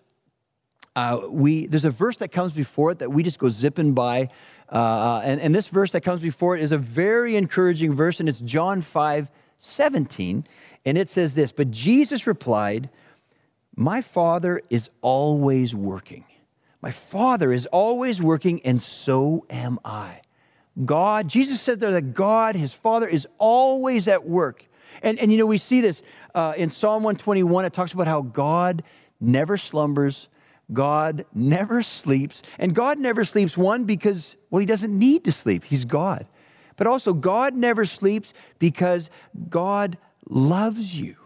uh, 0.96 1.22
we, 1.28 1.66
there's 1.66 1.84
a 1.84 1.90
verse 1.90 2.18
that 2.18 2.28
comes 2.28 2.52
before 2.52 2.92
it 2.92 3.00
that 3.00 3.10
we 3.10 3.22
just 3.22 3.38
go 3.38 3.48
zipping 3.48 3.94
by. 3.94 4.28
Uh, 4.68 5.20
and, 5.24 5.40
and 5.40 5.54
this 5.54 5.68
verse 5.68 5.92
that 5.92 6.02
comes 6.02 6.20
before 6.20 6.56
it 6.56 6.62
is 6.62 6.72
a 6.72 6.78
very 6.78 7.36
encouraging 7.36 7.94
verse, 7.94 8.20
and 8.20 8.28
it's 8.28 8.40
John 8.40 8.80
5 8.80 9.30
17. 9.58 10.46
And 10.84 10.98
it 10.98 11.08
says 11.08 11.34
this 11.34 11.52
But 11.52 11.70
Jesus 11.70 12.26
replied, 12.26 12.90
My 13.76 14.00
Father 14.00 14.60
is 14.70 14.90
always 15.00 15.74
working. 15.74 16.24
My 16.80 16.90
Father 16.90 17.52
is 17.52 17.66
always 17.66 18.20
working, 18.20 18.60
and 18.64 18.80
so 18.80 19.46
am 19.48 19.78
I. 19.84 20.20
God, 20.84 21.28
Jesus 21.28 21.60
said 21.60 21.80
there 21.80 21.92
that 21.92 22.14
God, 22.14 22.56
his 22.56 22.74
Father, 22.74 23.06
is 23.06 23.26
always 23.38 24.08
at 24.08 24.26
work. 24.26 24.66
And, 25.02 25.18
and 25.18 25.30
you 25.32 25.38
know, 25.38 25.46
we 25.46 25.58
see 25.58 25.80
this 25.80 26.02
uh, 26.34 26.54
in 26.56 26.68
Psalm 26.68 27.02
121. 27.02 27.64
It 27.64 27.72
talks 27.72 27.92
about 27.92 28.06
how 28.06 28.22
God 28.22 28.82
never 29.20 29.56
slumbers, 29.56 30.28
God 30.72 31.24
never 31.34 31.82
sleeps. 31.82 32.42
And 32.58 32.74
God 32.74 32.98
never 32.98 33.24
sleeps, 33.24 33.56
one, 33.56 33.84
because, 33.84 34.36
well, 34.50 34.60
he 34.60 34.66
doesn't 34.66 34.96
need 34.96 35.24
to 35.24 35.32
sleep, 35.32 35.64
he's 35.64 35.84
God. 35.84 36.26
But 36.76 36.86
also, 36.86 37.12
God 37.12 37.54
never 37.54 37.84
sleeps 37.84 38.32
because 38.58 39.10
God 39.48 39.96
loves 40.28 40.98
you 40.98 41.16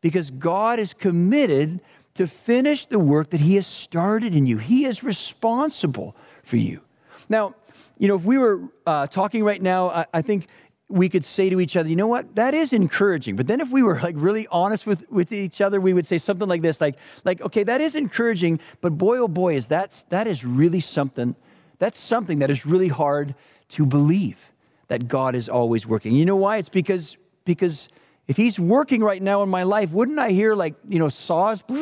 because 0.00 0.30
God 0.30 0.78
is 0.78 0.94
committed 0.94 1.80
to 2.14 2.26
finish 2.26 2.86
the 2.86 2.98
work 2.98 3.30
that 3.30 3.40
He 3.40 3.54
has 3.56 3.66
started 3.66 4.34
in 4.34 4.46
you. 4.46 4.58
He 4.58 4.84
is 4.84 5.02
responsible 5.02 6.16
for 6.42 6.56
you. 6.56 6.80
Now, 7.28 7.54
you 7.98 8.08
know, 8.08 8.16
if 8.16 8.24
we 8.24 8.38
were 8.38 8.62
uh, 8.86 9.06
talking 9.06 9.44
right 9.44 9.60
now, 9.60 9.90
I, 9.90 10.06
I, 10.14 10.22
think 10.22 10.46
we 10.88 11.08
could 11.08 11.24
say 11.24 11.50
to 11.50 11.60
each 11.60 11.76
other, 11.76 11.88
you 11.88 11.96
know 11.96 12.06
what, 12.06 12.34
that 12.34 12.54
is 12.54 12.72
encouraging. 12.72 13.36
But 13.36 13.46
then 13.46 13.60
if 13.60 13.68
we 13.70 13.82
were 13.82 14.00
like 14.00 14.14
really 14.18 14.46
honest 14.50 14.86
with, 14.86 15.10
with 15.10 15.32
each 15.32 15.60
other, 15.60 15.80
we 15.80 15.92
would 15.92 16.06
say 16.06 16.16
something 16.16 16.48
like 16.48 16.62
this, 16.62 16.80
like, 16.80 16.96
like, 17.24 17.42
okay, 17.42 17.62
that 17.64 17.80
is 17.80 17.94
encouraging, 17.94 18.58
but 18.80 18.96
boy, 18.96 19.18
oh 19.18 19.28
boy, 19.28 19.56
is 19.56 19.66
that's, 19.66 20.04
that 20.04 20.26
is 20.26 20.44
really 20.44 20.80
something, 20.80 21.36
that's 21.78 22.00
something 22.00 22.38
that 22.38 22.50
is 22.50 22.64
really 22.64 22.88
hard 22.88 23.34
to 23.70 23.84
believe 23.84 24.52
that 24.88 25.08
God 25.08 25.34
is 25.34 25.50
always 25.50 25.86
working. 25.86 26.14
You 26.14 26.24
know 26.24 26.36
why? 26.36 26.56
It's 26.56 26.70
because, 26.70 27.18
because 27.44 27.90
if 28.26 28.38
he's 28.38 28.58
working 28.58 29.02
right 29.02 29.22
now 29.22 29.42
in 29.42 29.50
my 29.50 29.64
life, 29.64 29.92
wouldn't 29.92 30.18
I 30.18 30.30
hear 30.30 30.54
like, 30.54 30.74
you 30.88 30.98
know, 30.98 31.08
saws? 31.08 31.62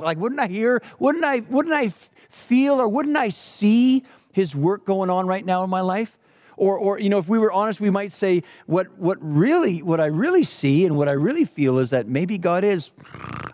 Like, 0.00 0.18
wouldn't 0.18 0.40
I 0.40 0.48
hear, 0.48 0.82
wouldn't 0.98 1.24
I, 1.24 1.40
wouldn't 1.40 1.74
I 1.74 1.90
feel 2.30 2.80
or 2.80 2.88
wouldn't 2.88 3.16
I 3.16 3.28
see 3.28 4.02
his 4.32 4.56
work 4.56 4.84
going 4.84 5.08
on 5.08 5.28
right 5.28 5.44
now 5.44 5.62
in 5.62 5.70
my 5.70 5.82
life? 5.82 6.18
Or, 6.56 6.76
or 6.76 7.00
you 7.00 7.08
know, 7.08 7.18
if 7.18 7.28
we 7.28 7.38
were 7.38 7.52
honest, 7.52 7.80
we 7.80 7.90
might 7.90 8.12
say, 8.12 8.42
what, 8.66 8.98
what 8.98 9.18
really, 9.20 9.82
what 9.82 10.00
I 10.00 10.06
really 10.06 10.44
see 10.44 10.84
and 10.84 10.96
what 10.96 11.08
I 11.08 11.12
really 11.12 11.44
feel 11.44 11.78
is 11.78 11.90
that 11.90 12.06
maybe 12.06 12.38
God 12.38 12.64
is, 12.64 12.90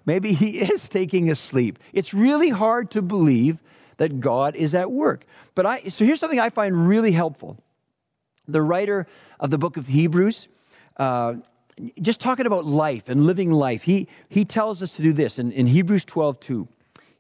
maybe 0.05 0.33
he 0.33 0.59
is 0.73 0.89
taking 0.89 1.31
a 1.31 1.35
sleep. 1.35 1.79
It's 1.93 2.13
really 2.13 2.49
hard 2.49 2.91
to 2.93 3.03
believe 3.03 3.63
that 3.99 4.21
God 4.21 4.57
is 4.57 4.75
at 4.75 4.91
work. 4.91 5.25
But 5.55 5.67
I, 5.67 5.89
so 5.89 6.05
here's 6.05 6.21
something 6.21 6.41
I 6.41 6.51
find 6.51 6.89
really 6.89 7.13
helpful. 7.13 7.57
The 8.47 8.63
writer 8.63 9.07
of 9.39 9.51
the 9.51 9.59
book 9.59 9.77
of 9.77 9.87
Hebrews, 9.87 10.49
uh, 10.97 11.35
just 12.01 12.21
talking 12.21 12.47
about 12.47 12.65
life 12.65 13.09
and 13.09 13.27
living 13.27 13.53
life, 13.53 13.83
he, 13.83 14.09
he 14.29 14.45
tells 14.45 14.83
us 14.83 14.97
to 14.97 15.03
do 15.03 15.13
this 15.13 15.39
in, 15.39 15.53
in 15.53 15.67
Hebrews 15.67 16.05
12, 16.05 16.41
2. 16.41 16.69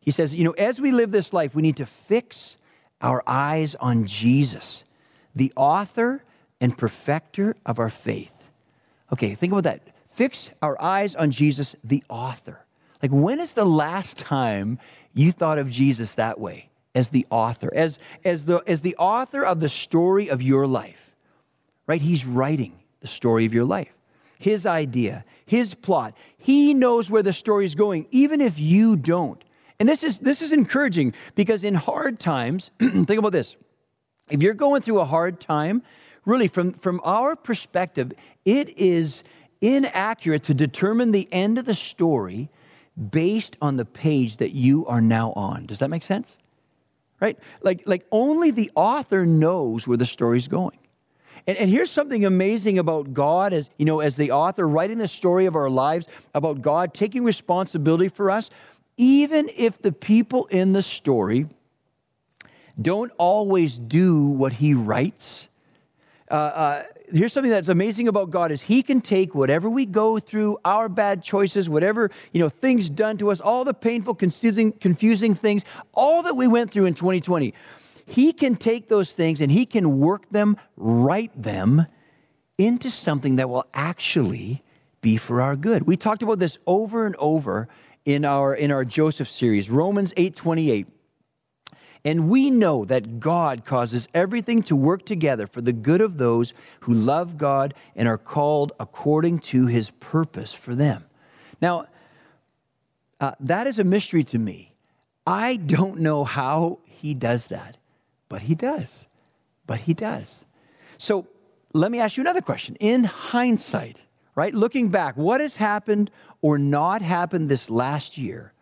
He 0.00 0.10
says, 0.10 0.34
you 0.34 0.44
know, 0.44 0.52
as 0.52 0.80
we 0.80 0.92
live 0.92 1.10
this 1.10 1.32
life, 1.32 1.54
we 1.54 1.62
need 1.62 1.76
to 1.76 1.86
fix 1.86 2.56
our 3.00 3.22
eyes 3.26 3.74
on 3.76 4.06
Jesus, 4.06 4.84
the 5.38 5.52
author 5.56 6.22
and 6.60 6.76
perfecter 6.76 7.56
of 7.64 7.78
our 7.78 7.88
faith. 7.88 8.48
Okay, 9.12 9.34
think 9.34 9.52
about 9.52 9.64
that. 9.64 9.80
Fix 10.10 10.50
our 10.60 10.80
eyes 10.82 11.14
on 11.14 11.30
Jesus, 11.30 11.76
the 11.82 12.02
author. 12.08 12.64
Like, 13.02 13.12
when 13.12 13.40
is 13.40 13.52
the 13.52 13.64
last 13.64 14.18
time 14.18 14.78
you 15.14 15.32
thought 15.32 15.58
of 15.58 15.70
Jesus 15.70 16.14
that 16.14 16.40
way, 16.40 16.68
as 16.94 17.10
the 17.10 17.26
author, 17.30 17.72
as, 17.72 17.98
as, 18.24 18.44
the, 18.44 18.62
as 18.66 18.80
the 18.80 18.96
author 18.96 19.44
of 19.44 19.60
the 19.60 19.68
story 19.68 20.28
of 20.28 20.42
your 20.42 20.66
life? 20.66 21.14
Right? 21.86 22.02
He's 22.02 22.26
writing 22.26 22.72
the 23.00 23.06
story 23.06 23.46
of 23.46 23.54
your 23.54 23.64
life 23.64 23.94
his 24.40 24.66
idea, 24.66 25.24
his 25.46 25.74
plot. 25.74 26.16
He 26.36 26.72
knows 26.72 27.10
where 27.10 27.24
the 27.24 27.32
story 27.32 27.64
is 27.64 27.74
going, 27.74 28.06
even 28.12 28.40
if 28.40 28.56
you 28.56 28.96
don't. 28.96 29.42
And 29.80 29.88
this 29.88 30.04
is 30.04 30.20
this 30.20 30.42
is 30.42 30.52
encouraging 30.52 31.14
because 31.34 31.64
in 31.64 31.74
hard 31.74 32.20
times, 32.20 32.70
think 32.78 33.10
about 33.18 33.32
this. 33.32 33.56
If 34.30 34.42
you're 34.42 34.54
going 34.54 34.82
through 34.82 35.00
a 35.00 35.04
hard 35.04 35.40
time, 35.40 35.82
really 36.24 36.48
from, 36.48 36.72
from 36.72 37.00
our 37.04 37.36
perspective, 37.36 38.12
it 38.44 38.76
is 38.78 39.24
inaccurate 39.60 40.44
to 40.44 40.54
determine 40.54 41.12
the 41.12 41.28
end 41.32 41.58
of 41.58 41.64
the 41.64 41.74
story 41.74 42.48
based 43.10 43.56
on 43.62 43.76
the 43.76 43.84
page 43.84 44.38
that 44.38 44.50
you 44.50 44.86
are 44.86 45.00
now 45.00 45.32
on. 45.32 45.66
Does 45.66 45.78
that 45.78 45.88
make 45.88 46.02
sense? 46.02 46.36
Right? 47.20 47.38
Like, 47.62 47.82
like 47.86 48.06
only 48.12 48.50
the 48.50 48.70
author 48.74 49.26
knows 49.26 49.88
where 49.88 49.96
the 49.96 50.06
story's 50.06 50.48
going. 50.48 50.78
And, 51.46 51.56
and 51.56 51.70
here's 51.70 51.90
something 51.90 52.24
amazing 52.24 52.78
about 52.78 53.14
God 53.14 53.52
as, 53.52 53.70
you 53.78 53.86
know, 53.86 54.00
as 54.00 54.16
the 54.16 54.32
author 54.32 54.68
writing 54.68 54.98
the 54.98 55.08
story 55.08 55.46
of 55.46 55.56
our 55.56 55.70
lives, 55.70 56.06
about 56.34 56.60
God 56.60 56.92
taking 56.94 57.24
responsibility 57.24 58.08
for 58.08 58.30
us, 58.30 58.50
even 58.96 59.48
if 59.56 59.80
the 59.80 59.92
people 59.92 60.46
in 60.46 60.72
the 60.72 60.82
story 60.82 61.46
don't 62.80 63.12
always 63.18 63.78
do 63.78 64.28
what 64.28 64.52
he 64.52 64.74
writes. 64.74 65.48
Uh, 66.30 66.34
uh, 66.34 66.82
here's 67.12 67.32
something 67.32 67.50
that's 67.50 67.68
amazing 67.68 68.08
about 68.08 68.30
God 68.30 68.52
is 68.52 68.62
he 68.62 68.82
can 68.82 69.00
take 69.00 69.34
whatever 69.34 69.70
we 69.70 69.86
go 69.86 70.18
through, 70.18 70.58
our 70.64 70.88
bad 70.88 71.22
choices, 71.22 71.70
whatever, 71.70 72.10
you 72.32 72.40
know, 72.40 72.48
things 72.48 72.90
done 72.90 73.16
to 73.18 73.30
us, 73.30 73.40
all 73.40 73.64
the 73.64 73.74
painful, 73.74 74.14
confusing, 74.14 74.72
confusing 74.72 75.34
things, 75.34 75.64
all 75.94 76.22
that 76.22 76.34
we 76.34 76.46
went 76.46 76.70
through 76.70 76.84
in 76.84 76.94
2020. 76.94 77.54
He 78.06 78.32
can 78.32 78.56
take 78.56 78.88
those 78.88 79.12
things 79.12 79.40
and 79.40 79.50
He 79.50 79.66
can 79.66 79.98
work 79.98 80.28
them, 80.30 80.56
write 80.76 81.30
them 81.40 81.86
into 82.58 82.90
something 82.90 83.36
that 83.36 83.48
will 83.48 83.66
actually 83.72 84.62
be 85.00 85.16
for 85.16 85.40
our 85.40 85.56
good. 85.56 85.82
We 85.82 85.96
talked 85.96 86.22
about 86.22 86.38
this 86.38 86.58
over 86.66 87.06
and 87.06 87.16
over 87.18 87.68
in 88.04 88.24
our 88.24 88.54
in 88.54 88.70
our 88.70 88.84
Joseph 88.84 89.28
series, 89.28 89.70
Romans 89.70 90.12
8:28. 90.16 90.86
And 92.04 92.28
we 92.28 92.50
know 92.50 92.84
that 92.84 93.18
God 93.18 93.64
causes 93.64 94.08
everything 94.14 94.62
to 94.64 94.76
work 94.76 95.04
together 95.04 95.46
for 95.46 95.60
the 95.60 95.72
good 95.72 96.00
of 96.00 96.16
those 96.16 96.54
who 96.80 96.94
love 96.94 97.36
God 97.36 97.74
and 97.96 98.08
are 98.08 98.18
called 98.18 98.72
according 98.78 99.40
to 99.40 99.66
his 99.66 99.90
purpose 99.90 100.52
for 100.52 100.74
them. 100.74 101.04
Now, 101.60 101.86
uh, 103.20 103.32
that 103.40 103.66
is 103.66 103.78
a 103.78 103.84
mystery 103.84 104.24
to 104.24 104.38
me. 104.38 104.74
I 105.26 105.56
don't 105.56 106.00
know 106.00 106.24
how 106.24 106.78
he 106.84 107.14
does 107.14 107.48
that. 107.48 107.76
But 108.28 108.42
he 108.42 108.54
does. 108.54 109.06
But 109.66 109.80
he 109.80 109.94
does. 109.94 110.44
So 110.98 111.26
let 111.72 111.90
me 111.90 112.00
ask 112.00 112.16
you 112.16 112.22
another 112.22 112.40
question. 112.40 112.76
In 112.80 113.04
hindsight, 113.04 114.04
right, 114.34 114.54
looking 114.54 114.88
back, 114.88 115.16
what 115.16 115.40
has 115.40 115.56
happened 115.56 116.10
or 116.40 116.58
not 116.58 117.02
happened 117.02 117.48
this 117.48 117.68
last 117.68 118.16
year 118.16 118.52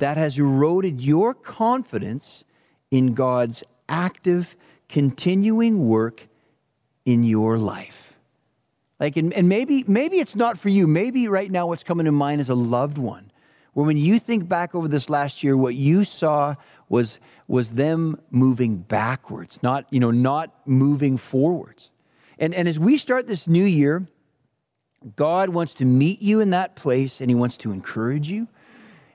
that 0.00 0.16
has 0.16 0.38
eroded 0.38 1.00
your 1.00 1.34
confidence 1.34 2.44
in 2.90 3.14
God's 3.14 3.62
active, 3.88 4.56
continuing 4.88 5.86
work 5.86 6.28
in 7.04 7.24
your 7.24 7.58
life. 7.58 8.18
Like, 8.98 9.16
and, 9.16 9.32
and 9.32 9.48
maybe, 9.48 9.84
maybe 9.86 10.18
it's 10.18 10.36
not 10.36 10.58
for 10.58 10.68
you. 10.68 10.86
Maybe 10.86 11.26
right 11.28 11.50
now 11.50 11.66
what's 11.66 11.84
coming 11.84 12.06
to 12.06 12.12
mind 12.12 12.40
is 12.40 12.50
a 12.50 12.54
loved 12.54 12.98
one. 12.98 13.30
Where 13.72 13.86
when 13.86 13.96
you 13.96 14.18
think 14.18 14.48
back 14.48 14.74
over 14.74 14.88
this 14.88 15.08
last 15.08 15.42
year, 15.42 15.56
what 15.56 15.74
you 15.74 16.04
saw 16.04 16.56
was, 16.88 17.18
was 17.48 17.74
them 17.74 18.20
moving 18.30 18.78
backwards, 18.78 19.62
not, 19.62 19.86
you 19.90 20.00
know, 20.00 20.10
not 20.10 20.54
moving 20.66 21.16
forwards. 21.16 21.90
And, 22.38 22.52
and 22.52 22.68
as 22.68 22.78
we 22.78 22.96
start 22.96 23.26
this 23.26 23.48
new 23.48 23.64
year, 23.64 24.06
God 25.16 25.50
wants 25.50 25.72
to 25.74 25.84
meet 25.84 26.20
you 26.20 26.40
in 26.40 26.50
that 26.50 26.76
place 26.76 27.20
and 27.20 27.30
He 27.30 27.34
wants 27.34 27.56
to 27.58 27.72
encourage 27.72 28.28
you. 28.28 28.48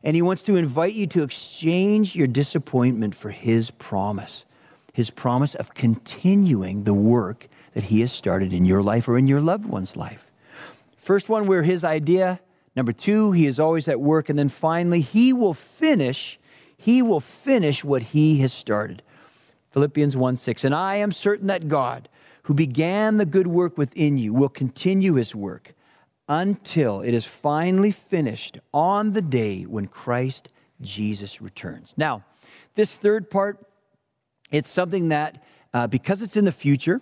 And 0.05 0.15
He 0.15 0.21
wants 0.21 0.43
to 0.43 0.55
invite 0.55 0.93
you 0.93 1.07
to 1.07 1.23
exchange 1.23 2.15
your 2.15 2.27
disappointment 2.27 3.15
for 3.15 3.31
His 3.31 3.71
promise, 3.71 4.45
His 4.93 5.09
promise 5.09 5.55
of 5.55 5.73
continuing 5.73 6.83
the 6.83 6.93
work 6.93 7.49
that 7.73 7.85
He 7.85 8.01
has 8.01 8.11
started 8.11 8.53
in 8.53 8.65
your 8.65 8.83
life 8.83 9.07
or 9.07 9.17
in 9.17 9.27
your 9.27 9.41
loved 9.41 9.65
one's 9.65 9.97
life. 9.97 10.31
First 10.95 11.27
one, 11.27 11.47
we're 11.47 11.63
His 11.63 11.83
idea. 11.83 12.39
Number 12.75 12.93
two, 12.93 13.31
He 13.31 13.47
is 13.47 13.59
always 13.59 13.87
at 13.87 13.99
work. 13.99 14.29
And 14.29 14.37
then 14.37 14.47
finally, 14.49 15.01
He 15.01 15.33
will 15.33 15.55
finish, 15.55 16.39
He 16.77 17.01
will 17.01 17.19
finish 17.19 17.83
what 17.83 18.03
He 18.03 18.37
has 18.41 18.53
started. 18.53 19.01
Philippians 19.71 20.15
1 20.15 20.37
6. 20.37 20.63
And 20.63 20.75
I 20.75 20.97
am 20.97 21.11
certain 21.11 21.47
that 21.47 21.67
God, 21.67 22.09
who 22.43 22.53
began 22.53 23.17
the 23.17 23.25
good 23.25 23.47
work 23.47 23.75
within 23.75 24.19
you, 24.19 24.33
will 24.33 24.49
continue 24.49 25.15
His 25.15 25.33
work 25.33 25.73
until 26.27 27.01
it 27.01 27.13
is 27.13 27.25
finally 27.25 27.91
finished 27.91 28.59
on 28.73 29.13
the 29.13 29.21
day 29.21 29.63
when 29.63 29.87
Christ 29.87 30.49
Jesus 30.81 31.41
returns. 31.41 31.93
Now, 31.97 32.23
this 32.75 32.97
third 32.97 33.29
part, 33.29 33.65
it's 34.51 34.69
something 34.69 35.09
that, 35.09 35.43
uh, 35.73 35.87
because 35.87 36.21
it's 36.21 36.37
in 36.37 36.45
the 36.45 36.51
future, 36.51 37.01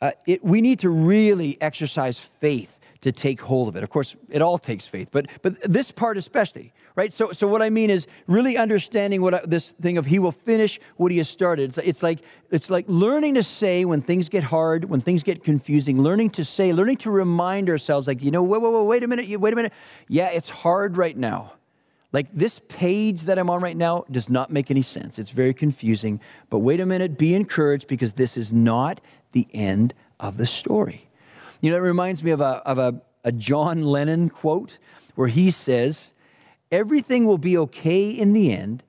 uh, 0.00 0.12
it, 0.26 0.44
we 0.44 0.60
need 0.60 0.78
to 0.80 0.88
really 0.88 1.60
exercise 1.60 2.18
faith 2.18 2.79
to 3.00 3.12
take 3.12 3.40
hold 3.40 3.68
of 3.68 3.76
it. 3.76 3.82
Of 3.82 3.90
course, 3.90 4.16
it 4.28 4.42
all 4.42 4.58
takes 4.58 4.86
faith, 4.86 5.08
but 5.10 5.26
but 5.42 5.60
this 5.62 5.90
part 5.90 6.18
especially, 6.18 6.72
right? 6.96 7.12
So 7.12 7.32
so 7.32 7.46
what 7.46 7.62
I 7.62 7.70
mean 7.70 7.90
is 7.90 8.06
really 8.26 8.56
understanding 8.56 9.22
what 9.22 9.34
I, 9.34 9.40
this 9.44 9.72
thing 9.72 9.98
of 9.98 10.06
he 10.06 10.18
will 10.18 10.32
finish 10.32 10.78
what 10.96 11.10
he 11.10 11.18
has 11.18 11.28
started. 11.28 11.70
It's, 11.70 11.78
it's 11.78 12.02
like 12.02 12.20
it's 12.50 12.70
like 12.70 12.84
learning 12.88 13.34
to 13.34 13.42
say 13.42 13.84
when 13.84 14.02
things 14.02 14.28
get 14.28 14.44
hard, 14.44 14.84
when 14.84 15.00
things 15.00 15.22
get 15.22 15.42
confusing, 15.42 16.02
learning 16.02 16.30
to 16.30 16.44
say, 16.44 16.72
learning 16.72 16.98
to 16.98 17.10
remind 17.10 17.70
ourselves 17.70 18.06
like, 18.06 18.22
you 18.22 18.30
know, 18.30 18.42
wait, 18.42 18.60
wait, 18.60 18.72
wait, 18.72 18.86
wait 18.86 19.02
a 19.02 19.08
minute, 19.08 19.40
wait 19.40 19.52
a 19.52 19.56
minute. 19.56 19.72
Yeah, 20.08 20.28
it's 20.28 20.50
hard 20.50 20.96
right 20.96 21.16
now. 21.16 21.52
Like 22.12 22.26
this 22.32 22.60
page 22.68 23.22
that 23.22 23.38
I'm 23.38 23.48
on 23.48 23.62
right 23.62 23.76
now 23.76 24.04
does 24.10 24.28
not 24.28 24.50
make 24.50 24.70
any 24.70 24.82
sense. 24.82 25.18
It's 25.18 25.30
very 25.30 25.54
confusing. 25.54 26.20
But 26.50 26.58
wait 26.58 26.80
a 26.80 26.86
minute, 26.86 27.16
be 27.16 27.34
encouraged 27.34 27.86
because 27.86 28.14
this 28.14 28.36
is 28.36 28.52
not 28.52 29.00
the 29.32 29.46
end 29.52 29.94
of 30.18 30.36
the 30.36 30.46
story. 30.46 31.08
You 31.60 31.70
know, 31.70 31.76
it 31.76 31.80
reminds 31.80 32.24
me 32.24 32.30
of 32.30 32.40
a, 32.40 32.62
of 32.66 32.78
a, 32.78 33.00
a 33.24 33.32
John 33.32 33.82
Lennon 33.82 34.30
quote 34.30 34.78
where 35.14 35.28
he 35.28 35.50
says, 35.50 36.12
Everything 36.72 37.26
will 37.26 37.38
be 37.38 37.58
okay 37.58 38.10
in 38.10 38.32
the 38.32 38.52
end. 38.52 38.84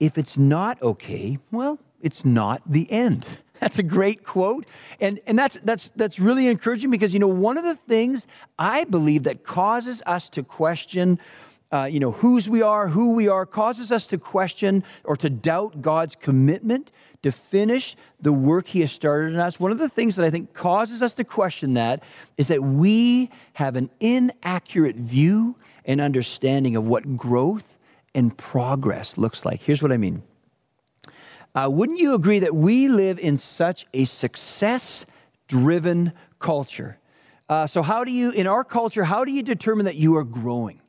If 0.00 0.18
it's 0.18 0.36
not 0.36 0.82
okay, 0.82 1.38
well, 1.50 1.78
it's 2.02 2.24
not 2.24 2.60
the 2.66 2.90
end. 2.90 3.26
That's 3.60 3.78
a 3.78 3.84
great 3.84 4.24
quote. 4.24 4.66
And, 5.00 5.20
and 5.26 5.38
that's, 5.38 5.58
that's, 5.64 5.88
that's 5.96 6.18
really 6.18 6.48
encouraging 6.48 6.90
because, 6.90 7.14
you 7.14 7.20
know, 7.20 7.28
one 7.28 7.56
of 7.56 7.64
the 7.64 7.76
things 7.76 8.26
I 8.58 8.84
believe 8.84 9.22
that 9.22 9.42
causes 9.42 10.02
us 10.04 10.28
to 10.30 10.42
question 10.42 11.18
uh, 11.72 11.84
you 11.84 11.98
know, 11.98 12.12
whose 12.12 12.48
we 12.48 12.62
are, 12.62 12.88
who 12.88 13.14
we 13.14 13.28
are, 13.28 13.46
causes 13.46 13.90
us 13.90 14.06
to 14.08 14.18
question 14.18 14.84
or 15.04 15.16
to 15.16 15.28
doubt 15.28 15.82
God's 15.82 16.14
commitment 16.14 16.92
to 17.22 17.32
finish 17.32 17.96
the 18.20 18.32
work 18.32 18.66
He 18.66 18.80
has 18.80 18.92
started 18.92 19.32
in 19.32 19.40
us. 19.40 19.58
One 19.58 19.72
of 19.72 19.78
the 19.78 19.88
things 19.88 20.16
that 20.16 20.24
I 20.24 20.30
think 20.30 20.52
causes 20.52 21.02
us 21.02 21.14
to 21.14 21.24
question 21.24 21.74
that 21.74 22.02
is 22.36 22.48
that 22.48 22.62
we 22.62 23.30
have 23.54 23.76
an 23.76 23.90
inaccurate 23.98 24.96
view 24.96 25.56
and 25.84 26.00
understanding 26.00 26.76
of 26.76 26.86
what 26.86 27.16
growth 27.16 27.76
and 28.14 28.36
progress 28.36 29.18
looks 29.18 29.44
like. 29.44 29.60
Here's 29.60 29.82
what 29.82 29.90
I 29.90 29.96
mean. 29.96 30.22
Uh, 31.54 31.68
wouldn't 31.70 31.98
you 31.98 32.14
agree 32.14 32.40
that 32.40 32.54
we 32.54 32.88
live 32.88 33.18
in 33.18 33.36
such 33.36 33.86
a 33.94 34.04
success 34.04 35.06
driven 35.48 36.12
culture? 36.38 36.98
Uh, 37.48 37.66
so, 37.66 37.82
how 37.82 38.04
do 38.04 38.10
you, 38.10 38.30
in 38.32 38.46
our 38.46 38.64
culture, 38.64 39.04
how 39.04 39.24
do 39.24 39.32
you 39.32 39.42
determine 39.42 39.86
that 39.86 39.96
you 39.96 40.16
are 40.16 40.24
growing? 40.24 40.80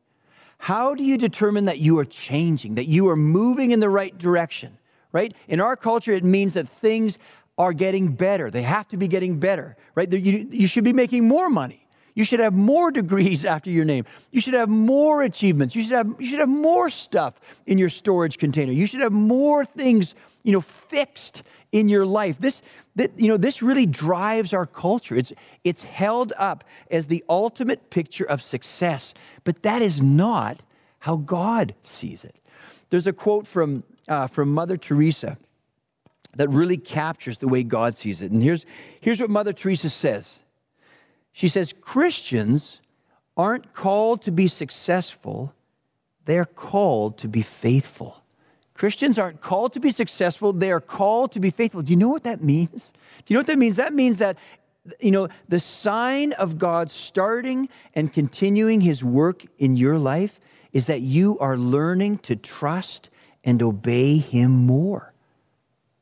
How 0.57 0.95
do 0.95 1.03
you 1.03 1.17
determine 1.17 1.65
that 1.65 1.79
you 1.79 1.99
are 1.99 2.05
changing, 2.05 2.75
that 2.75 2.87
you 2.87 3.09
are 3.09 3.15
moving 3.15 3.71
in 3.71 3.79
the 3.79 3.89
right 3.89 4.17
direction? 4.17 4.77
Right? 5.11 5.33
In 5.47 5.61
our 5.61 5.75
culture, 5.75 6.11
it 6.11 6.23
means 6.23 6.55
that 6.55 6.67
things 6.67 7.17
are 7.57 7.73
getting 7.73 8.13
better. 8.13 8.51
They 8.51 8.63
have 8.63 8.87
to 8.89 8.97
be 8.97 9.07
getting 9.07 9.39
better, 9.39 9.77
right? 9.95 10.11
You, 10.11 10.47
you 10.51 10.67
should 10.67 10.83
be 10.83 10.93
making 10.93 11.27
more 11.27 11.49
money. 11.49 11.85
You 12.15 12.23
should 12.23 12.39
have 12.39 12.53
more 12.53 12.91
degrees 12.91 13.45
after 13.55 13.69
your 13.69 13.85
name. 13.85 14.05
You 14.31 14.41
should 14.41 14.53
have 14.55 14.69
more 14.69 15.21
achievements. 15.21 15.75
You 15.75 15.83
should 15.83 15.91
have, 15.93 16.15
you 16.19 16.25
should 16.25 16.39
have 16.39 16.49
more 16.49 16.89
stuff 16.89 17.39
in 17.65 17.77
your 17.77 17.89
storage 17.89 18.37
container. 18.37 18.71
You 18.71 18.87
should 18.87 19.01
have 19.01 19.11
more 19.11 19.65
things, 19.65 20.15
you 20.43 20.51
know, 20.51 20.61
fixed 20.61 21.43
in 21.71 21.89
your 21.89 22.05
life. 22.05 22.37
This, 22.39 22.61
you 22.95 23.27
know, 23.27 23.37
this 23.37 23.61
really 23.61 23.85
drives 23.85 24.53
our 24.53 24.65
culture. 24.65 25.15
It's, 25.15 25.33
it's 25.63 25.83
held 25.83 26.33
up 26.37 26.63
as 26.89 27.07
the 27.07 27.23
ultimate 27.27 27.89
picture 27.89 28.23
of 28.23 28.41
success, 28.41 29.13
but 29.43 29.63
that 29.63 29.81
is 29.81 30.01
not 30.01 30.63
how 30.99 31.17
God 31.17 31.75
sees 31.83 32.23
it. 32.23 32.35
There's 32.89 33.07
a 33.07 33.13
quote 33.13 33.45
from, 33.45 33.83
uh, 34.07 34.27
from 34.27 34.53
Mother 34.53 34.77
Teresa 34.77 35.37
that 36.35 36.49
really 36.49 36.77
captures 36.77 37.37
the 37.37 37.47
way 37.47 37.63
God 37.63 37.97
sees 37.97 38.21
it. 38.21 38.31
And 38.31 38.41
here's, 38.41 38.65
here's 39.01 39.19
what 39.19 39.29
Mother 39.29 39.53
Teresa 39.53 39.89
says 39.89 40.43
She 41.33 41.47
says, 41.47 41.73
Christians 41.81 42.81
aren't 43.35 43.73
called 43.73 44.21
to 44.23 44.31
be 44.31 44.47
successful, 44.47 45.53
they're 46.25 46.45
called 46.45 47.17
to 47.19 47.27
be 47.27 47.41
faithful. 47.41 48.23
Christians 48.75 49.17
aren't 49.17 49.41
called 49.41 49.73
to 49.73 49.79
be 49.79 49.91
successful, 49.91 50.53
they 50.53 50.71
are 50.71 50.81
called 50.81 51.31
to 51.31 51.39
be 51.39 51.49
faithful. 51.49 51.81
Do 51.81 51.91
you 51.91 51.97
know 51.97 52.09
what 52.09 52.23
that 52.23 52.43
means? 52.43 52.93
Do 53.25 53.33
you 53.33 53.35
know 53.35 53.39
what 53.39 53.47
that 53.47 53.57
means? 53.57 53.77
That 53.77 53.93
means 53.93 54.19
that 54.19 54.37
you 54.99 55.11
know, 55.11 55.27
the 55.47 55.59
sign 55.59 56.33
of 56.33 56.57
God 56.57 56.91
starting 56.91 57.69
and 57.93 58.11
continuing 58.13 58.81
his 58.81 59.03
work 59.03 59.43
in 59.57 59.75
your 59.75 59.97
life 59.97 60.39
is 60.73 60.87
that 60.87 61.01
you 61.01 61.39
are 61.39 61.57
learning 61.57 62.19
to 62.19 62.35
trust 62.35 63.09
and 63.43 63.61
obey 63.61 64.17
him 64.17 64.51
more, 64.51 65.13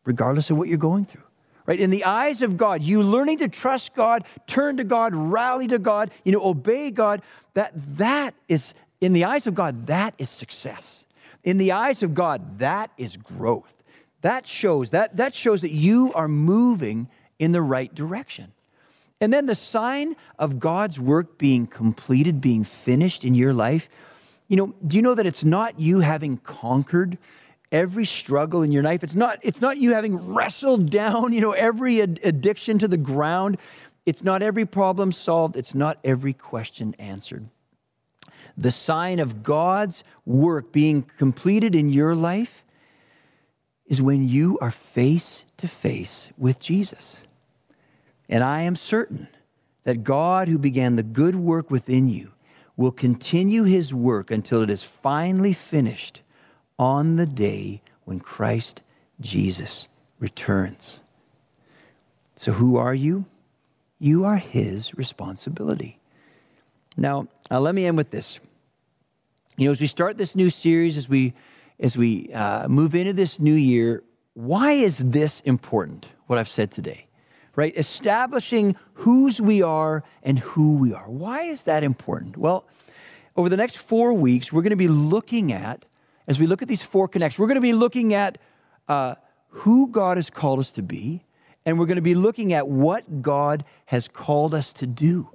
regardless 0.06 0.50
of 0.50 0.58
what 0.58 0.68
you're 0.68 0.78
going 0.78 1.06
through. 1.06 1.24
Right? 1.66 1.80
In 1.80 1.92
the 1.92 2.04
eyes 2.04 2.42
of 2.42 2.58
God, 2.58 2.84
you 2.84 3.04
learning 3.04 3.38
to 3.38 3.48
trust 3.48 3.94
God, 3.94 4.26
turn 4.48 4.78
to 4.78 4.84
God, 4.84 5.16
rally 5.16 5.68
to 5.68 5.80
God, 5.80 6.12
you 6.26 6.34
know, 6.34 6.44
obey 6.44 6.92
God, 6.92 7.22
that 7.54 7.72
that 7.98 8.34
is 8.50 8.74
in 9.00 9.14
the 9.14 9.24
eyes 9.24 9.48
of 9.48 9.56
God, 9.56 9.88
that 9.88 10.14
is 10.18 10.30
success. 10.30 11.06
In 11.44 11.58
the 11.58 11.74
eyes 11.74 12.04
of 12.04 12.14
God, 12.14 12.60
that 12.60 12.92
is 12.98 13.18
growth. 13.18 13.84
That 14.22 14.48
shows 14.48 14.92
that, 14.92 15.18
that 15.18 15.36
shows 15.36 15.62
that 15.62 15.72
you 15.72 16.14
are 16.14 16.30
moving 16.30 17.10
in 17.40 17.52
the 17.52 17.62
right 17.62 17.94
direction. 17.94 18.54
And 19.20 19.32
then 19.32 19.46
the 19.46 19.56
sign 19.56 20.16
of 20.40 20.60
God's 20.60 21.00
work 21.00 21.38
being 21.38 21.68
completed, 21.68 22.42
being 22.42 22.64
finished 22.64 23.26
in 23.26 23.36
your 23.36 23.54
life, 23.54 23.90
you 24.48 24.58
know, 24.58 24.74
do 24.86 24.98
you 24.98 25.02
know 25.02 25.16
that 25.16 25.26
it's 25.26 25.44
not 25.44 25.80
you 25.80 26.00
having 26.00 26.38
conquered 26.38 27.18
every 27.72 28.06
struggle 28.06 28.62
in 28.62 28.72
your 28.72 28.84
life? 28.84 29.04
It's 29.04 29.16
not, 29.16 29.40
it's 29.42 29.62
not 29.62 29.78
you 29.78 29.94
having 29.94 30.34
wrestled 30.34 30.90
down, 30.90 31.34
you 31.34 31.42
know, 31.42 31.52
every 31.52 32.02
ad- 32.02 32.20
addiction 32.24 32.78
to 32.80 32.88
the 32.88 32.98
ground. 32.98 33.58
It's 34.06 34.24
not 34.24 34.42
every 34.42 34.66
problem 34.66 35.12
solved. 35.12 35.58
It's 35.58 35.74
not 35.74 36.00
every 36.04 36.34
question 36.34 36.96
answered 37.00 37.50
the 38.58 38.72
sign 38.72 39.20
of 39.20 39.44
God's 39.44 40.04
work 40.26 40.72
being 40.72 41.04
completed 41.04 41.76
in 41.76 41.90
your 41.90 42.16
life 42.16 42.64
is 43.88 44.02
when 44.02 44.28
you 44.28 44.58
are 44.60 44.72
face 44.72 45.46
to 45.58 45.68
face 45.68 46.32
with 46.38 46.60
Jesus. 46.60 47.22
And 48.30 48.44
I 48.44 48.62
am 48.62 48.76
certain 48.76 49.28
that 49.84 50.04
God, 50.04 50.48
who 50.48 50.58
began 50.58 50.96
the 50.96 51.04
good 51.04 51.36
work 51.36 51.70
within 51.70 52.10
you, 52.10 52.32
will 52.76 52.92
continue 52.92 53.64
his 53.64 53.94
work 53.94 54.32
until 54.32 54.62
it 54.62 54.70
is 54.70 54.84
finally 54.84 55.54
finished 55.54 56.22
on 56.80 57.18
the 57.18 57.26
day 57.26 57.82
when 58.06 58.20
Christ 58.20 58.82
Jesus 59.20 59.88
returns. 60.20 61.02
So, 62.36 62.54
who 62.54 62.78
are 62.78 62.96
you? 62.96 63.26
You 64.00 64.26
are 64.26 64.38
his 64.38 64.96
responsibility. 64.96 66.00
Now, 66.98 67.28
uh, 67.54 67.60
let 67.60 67.76
me 67.76 67.86
end 67.86 67.96
with 67.96 68.10
this. 68.10 68.40
You 69.58 69.66
know, 69.66 69.72
as 69.72 69.80
we 69.80 69.88
start 69.88 70.18
this 70.18 70.36
new 70.36 70.50
series, 70.50 70.98
as 70.98 71.08
we 71.08 71.34
as 71.80 71.98
we 71.98 72.32
uh, 72.34 72.68
move 72.68 72.96
into 72.96 73.14
this 73.14 73.40
new 73.40 73.54
year, 73.54 74.04
why 74.34 74.72
is 74.72 74.98
this 74.98 75.40
important? 75.42 76.10
What 76.28 76.40
I've 76.40 76.50
said 76.50 76.72
today, 76.72 77.08
right? 77.56 77.76
Establishing 77.78 78.76
whose 78.94 79.40
we 79.40 79.62
are 79.62 80.04
and 80.24 80.40
who 80.40 80.78
we 80.78 80.94
are. 80.94 81.10
Why 81.10 81.44
is 81.44 81.64
that 81.64 81.84
important? 81.84 82.38
Well, 82.38 82.66
over 83.36 83.50
the 83.50 83.58
next 83.58 83.78
four 83.78 84.14
weeks, 84.14 84.52
we're 84.52 84.62
going 84.62 84.72
to 84.72 84.76
be 84.76 84.88
looking 84.88 85.54
at 85.54 85.86
as 86.28 86.40
we 86.40 86.48
look 86.48 86.62
at 86.62 86.68
these 86.68 86.82
four 86.82 87.08
connects, 87.08 87.38
we're 87.38 87.48
going 87.48 87.56
to 87.56 87.62
be 87.62 87.74
looking 87.74 88.14
at 88.14 88.38
uh, 88.88 89.16
who 89.50 89.90
God 89.90 90.18
has 90.18 90.30
called 90.30 90.60
us 90.60 90.72
to 90.74 90.82
be, 90.82 91.24
and 91.66 91.78
we're 91.78 91.86
going 91.86 91.98
to 91.98 92.02
be 92.02 92.16
looking 92.16 92.54
at 92.54 92.68
what 92.68 93.22
God 93.22 93.64
has 93.86 94.08
called 94.08 94.56
us 94.56 94.74
to 94.74 94.88
do. 94.88 95.30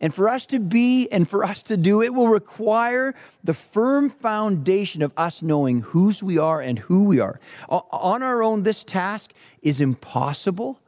And 0.00 0.14
for 0.14 0.28
us 0.28 0.46
to 0.46 0.58
be 0.58 1.08
and 1.12 1.28
for 1.28 1.44
us 1.44 1.62
to 1.64 1.76
do, 1.76 2.02
it 2.02 2.14
will 2.14 2.28
require 2.28 3.14
the 3.44 3.52
firm 3.52 4.08
foundation 4.08 5.02
of 5.02 5.12
us 5.16 5.42
knowing 5.42 5.82
whose 5.82 6.22
we 6.22 6.38
are 6.38 6.60
and 6.60 6.78
who 6.78 7.04
we 7.04 7.20
are. 7.20 7.38
On 7.68 8.22
our 8.22 8.42
own, 8.42 8.62
this 8.62 8.82
task 8.82 9.32
is 9.60 9.80
impossible, 9.80 10.80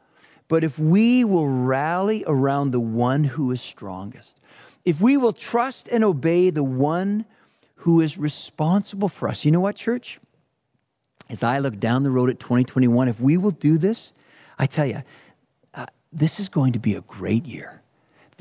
but 0.48 0.64
if 0.64 0.78
we 0.78 1.24
will 1.24 1.48
rally 1.48 2.24
around 2.26 2.70
the 2.70 2.80
one 2.80 3.24
who 3.24 3.50
is 3.50 3.60
strongest, 3.60 4.38
if 4.84 5.00
we 5.00 5.18
will 5.18 5.34
trust 5.34 5.88
and 5.88 6.02
obey 6.02 6.48
the 6.48 6.64
one 6.64 7.26
who 7.76 8.00
is 8.00 8.16
responsible 8.16 9.08
for 9.08 9.28
us, 9.28 9.44
you 9.44 9.50
know 9.50 9.60
what, 9.60 9.76
church? 9.76 10.18
As 11.28 11.42
I 11.42 11.58
look 11.58 11.78
down 11.78 12.02
the 12.02 12.10
road 12.10 12.30
at 12.30 12.40
2021, 12.40 13.08
if 13.08 13.20
we 13.20 13.36
will 13.36 13.50
do 13.50 13.76
this, 13.76 14.12
I 14.58 14.66
tell 14.66 14.86
you, 14.86 15.02
uh, 15.74 15.86
this 16.12 16.40
is 16.40 16.48
going 16.48 16.72
to 16.72 16.78
be 16.78 16.94
a 16.94 17.02
great 17.02 17.46
year. 17.46 17.81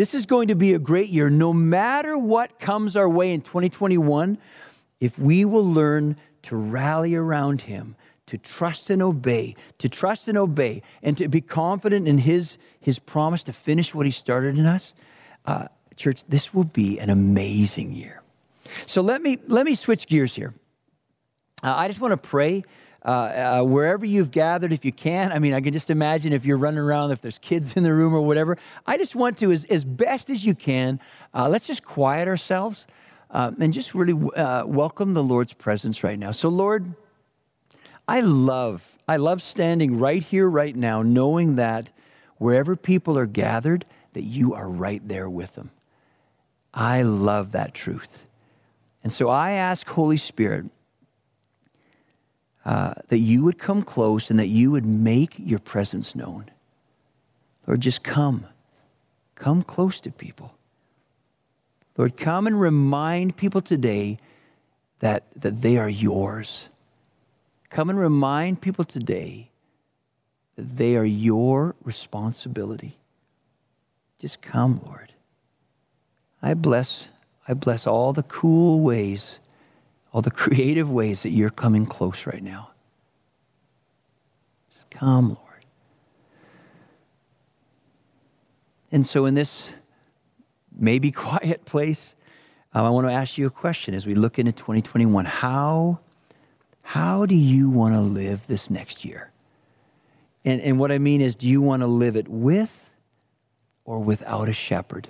This 0.02 0.16
is 0.16 0.26
going 0.26 0.48
to 0.48 0.56
be 0.56 0.74
a 0.74 0.80
great 0.80 1.10
year. 1.10 1.30
No 1.30 1.54
matter 1.54 2.18
what 2.18 2.60
comes 2.60 2.96
our 2.96 3.08
way 3.08 3.34
in 3.34 3.42
2021, 3.42 4.40
if 5.00 5.20
we 5.20 5.46
will 5.46 5.64
learn 5.64 6.16
to 6.42 6.56
rally 6.56 7.14
around 7.14 7.62
Him, 7.62 7.96
to 8.26 8.40
trust 8.40 8.90
and 8.90 9.04
obey, 9.04 9.56
to 9.78 9.88
trust 9.88 10.28
and 10.28 10.40
obey, 10.40 10.82
and 11.04 11.16
to 11.20 11.28
be 11.28 11.40
confident 11.40 12.08
in 12.08 12.18
His, 12.18 12.58
his 12.80 12.98
promise 12.98 13.44
to 13.44 13.54
finish 13.54 13.94
what 13.94 14.08
He 14.08 14.12
started 14.12 14.58
in 14.58 14.66
us, 14.66 14.96
uh, 15.46 15.68
church, 15.96 16.24
this 16.28 16.52
will 16.52 16.64
be 16.64 17.00
an 17.00 17.12
amazing 17.12 17.92
year. 17.92 18.24
So 18.88 19.04
let 19.04 19.22
me, 19.22 19.38
let 19.46 19.68
me 19.68 19.76
switch 19.76 20.08
gears 20.08 20.34
here. 20.34 20.56
Uh, 21.62 21.76
I 21.78 21.88
just 21.88 22.02
want 22.02 22.20
to 22.20 22.30
pray 22.30 22.64
uh, 23.04 23.10
uh, 23.10 23.64
wherever 23.64 24.06
you've 24.06 24.32
gathered, 24.32 24.72
if 24.72 24.86
you 24.86 24.92
can. 24.92 25.32
I 25.32 25.40
mean, 25.40 25.54
I 25.54 25.62
can 25.62 25.74
just 25.74 25.90
imagine 25.90 26.34
if 26.34 26.46
you're 26.46 26.58
running 26.58 26.80
around, 26.80 27.12
if 27.12 27.22
there's 27.22 27.40
kids 27.40 27.76
in 27.76 27.84
the 27.84 27.94
room 27.94 28.14
or 28.14 28.22
whatever. 28.22 28.58
I 28.86 28.98
just 28.98 29.16
want 29.16 29.38
to, 29.40 29.52
as, 29.52 29.66
as 29.66 29.84
best 29.84 30.30
as 30.30 30.46
you 30.46 30.54
can, 30.54 31.00
uh, 31.34 31.50
let's 31.50 31.66
just 31.66 31.84
quiet 31.84 32.28
ourselves 32.28 32.86
uh, 33.32 33.52
and 33.60 33.74
just 33.74 33.96
really 33.96 34.14
uh, 34.36 34.66
welcome 34.66 35.14
the 35.14 35.24
Lord's 35.24 35.54
presence 35.54 36.04
right 36.04 36.20
now. 36.20 36.32
So, 36.32 36.50
Lord, 36.50 36.94
I 38.08 38.22
love, 38.22 38.98
I 39.08 39.18
love 39.18 39.42
standing 39.42 39.98
right 39.98 40.22
here, 40.22 40.50
right 40.50 40.76
now, 40.76 41.02
knowing 41.02 41.56
that 41.56 41.92
wherever 42.38 42.76
people 42.76 43.18
are 43.18 43.26
gathered, 43.26 43.86
that 44.14 44.24
you 44.24 44.54
are 44.54 44.70
right 44.70 45.06
there 45.08 45.30
with 45.30 45.56
them. 45.56 45.72
I 46.74 47.02
love 47.02 47.54
that 47.54 47.74
truth. 47.74 48.28
And 49.04 49.12
so 49.12 49.30
I 49.30 49.52
ask, 49.52 49.88
Holy 49.88 50.18
Spirit, 50.18 50.66
uh, 52.66 52.94
that 53.08 53.20
you 53.20 53.44
would 53.44 53.58
come 53.58 53.82
close 53.82 54.30
and 54.30 54.40
that 54.40 54.48
you 54.48 54.72
would 54.72 54.86
make 54.86 55.36
your 55.38 55.60
presence 55.60 56.16
known. 56.16 56.52
Lord, 57.68 57.82
just 57.82 58.04
come. 58.04 58.46
Come 59.36 59.64
close 59.64 60.02
to 60.02 60.12
people. 60.12 60.54
Lord, 61.98 62.18
come 62.18 62.48
and 62.48 62.60
remind 62.60 63.38
people 63.38 63.62
today 63.62 64.18
that, 65.00 65.26
that 65.36 65.62
they 65.62 65.78
are 65.78 65.90
yours. 65.90 66.70
Come 67.70 67.90
and 67.90 67.98
remind 68.00 68.62
people 68.62 68.86
today 68.86 69.50
that 70.56 70.78
they 70.78 70.96
are 70.96 71.06
your 71.06 71.76
responsibility. 71.84 72.98
Just 74.20 74.42
come, 74.42 74.82
Lord. 74.86 75.14
I 76.42 76.54
bless, 76.54 77.10
I 77.48 77.54
bless 77.54 77.88
all 77.88 78.14
the 78.14 78.24
cool 78.24 78.82
ways 78.82 79.40
all 80.12 80.22
the 80.22 80.32
creative 80.32 80.90
ways 80.90 81.24
that 81.24 81.30
you're 81.30 81.50
coming 81.50 81.86
close 81.86 82.26
right 82.26 82.44
now. 82.44 82.72
Just 84.72 84.90
come, 84.90 85.30
Lord. 85.30 85.66
And 88.92 89.06
so, 89.06 89.26
in 89.26 89.36
this 89.36 89.72
maybe 90.76 91.12
quiet 91.12 91.66
place, 91.66 92.16
um, 92.74 92.86
I 92.86 92.90
want 92.90 93.08
to 93.08 93.14
ask 93.14 93.38
you 93.38 93.48
a 93.48 93.52
question 93.52 93.94
as 93.94 94.06
we 94.06 94.16
look 94.16 94.40
into 94.40 94.52
2021. 94.52 95.26
How, 95.26 96.00
how 96.84 97.26
do 97.26 97.36
you 97.36 97.70
want 97.70 97.96
to 97.96 98.02
live 98.02 98.48
this 98.48 98.70
next 98.70 99.04
year? 99.06 99.32
And, 100.44 100.62
and 100.62 100.80
what 100.80 100.92
I 100.92 100.98
mean 100.98 101.22
is, 101.22 101.36
do 101.36 101.48
you 101.48 101.62
want 101.62 101.82
to 101.84 101.88
live 101.88 102.16
it 102.16 102.28
with 102.28 102.90
or 103.86 104.04
without 104.04 104.50
a 104.50 104.54
shepherd? 104.54 105.08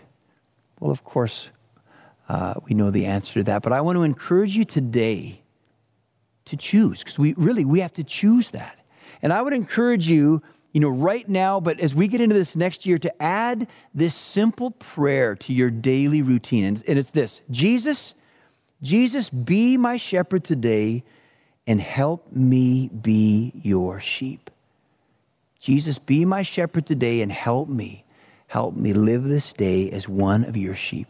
Well, 0.80 0.92
of 0.92 1.04
course, 1.04 1.52
uh, 2.32 2.54
we 2.66 2.74
know 2.74 2.92
the 2.92 3.08
answer 3.08 3.34
to 3.34 3.44
that. 3.44 3.62
But 3.62 3.74
I 3.74 3.82
want 3.82 3.98
to 3.98 4.04
encourage 4.04 4.56
you 4.56 4.64
today 4.64 5.42
to 6.46 6.56
choose 6.56 7.00
because 7.00 7.20
we 7.20 7.34
really 7.34 7.66
we 7.66 7.82
have 7.82 7.92
to 7.94 8.06
choose 8.06 8.52
that. 8.52 8.80
And 9.22 9.34
I 9.34 9.42
would 9.42 9.52
encourage 9.52 10.10
you, 10.10 10.42
you 10.72 10.80
know, 10.80 10.90
right 10.90 11.28
now, 11.28 11.60
but 11.60 11.82
as 11.82 11.94
we 11.94 12.08
get 12.08 12.22
into 12.22 12.34
this 12.34 12.56
next 12.56 12.86
year, 12.86 12.98
to 13.00 13.22
add 13.22 13.68
this 13.94 14.16
simple 14.16 14.72
prayer 14.72 15.36
to 15.36 15.52
your 15.52 15.70
daily 15.70 16.22
routine. 16.22 16.64
And, 16.64 16.82
and 16.88 16.98
it's 16.98 17.12
this 17.12 17.42
Jesus, 17.52 18.16
Jesus, 18.82 19.30
be 19.30 19.76
my 19.76 19.98
shepherd 19.98 20.46
today 20.46 21.04
and 21.68 21.82
help 21.82 22.32
me 22.32 22.88
be 22.88 23.52
your 23.62 24.00
sheep. 24.00 24.50
Jesus, 25.60 26.00
be 26.00 26.24
my 26.24 26.44
shepherd 26.44 26.86
today 26.86 27.20
and 27.20 27.30
help 27.32 27.68
me. 27.68 28.06
Help 28.48 28.74
me 28.74 28.94
live 28.94 29.26
this 29.26 29.52
day 29.52 29.92
as 29.92 30.08
one 30.08 30.46
of 30.46 30.56
your 30.56 30.76
sheep. 30.76 31.08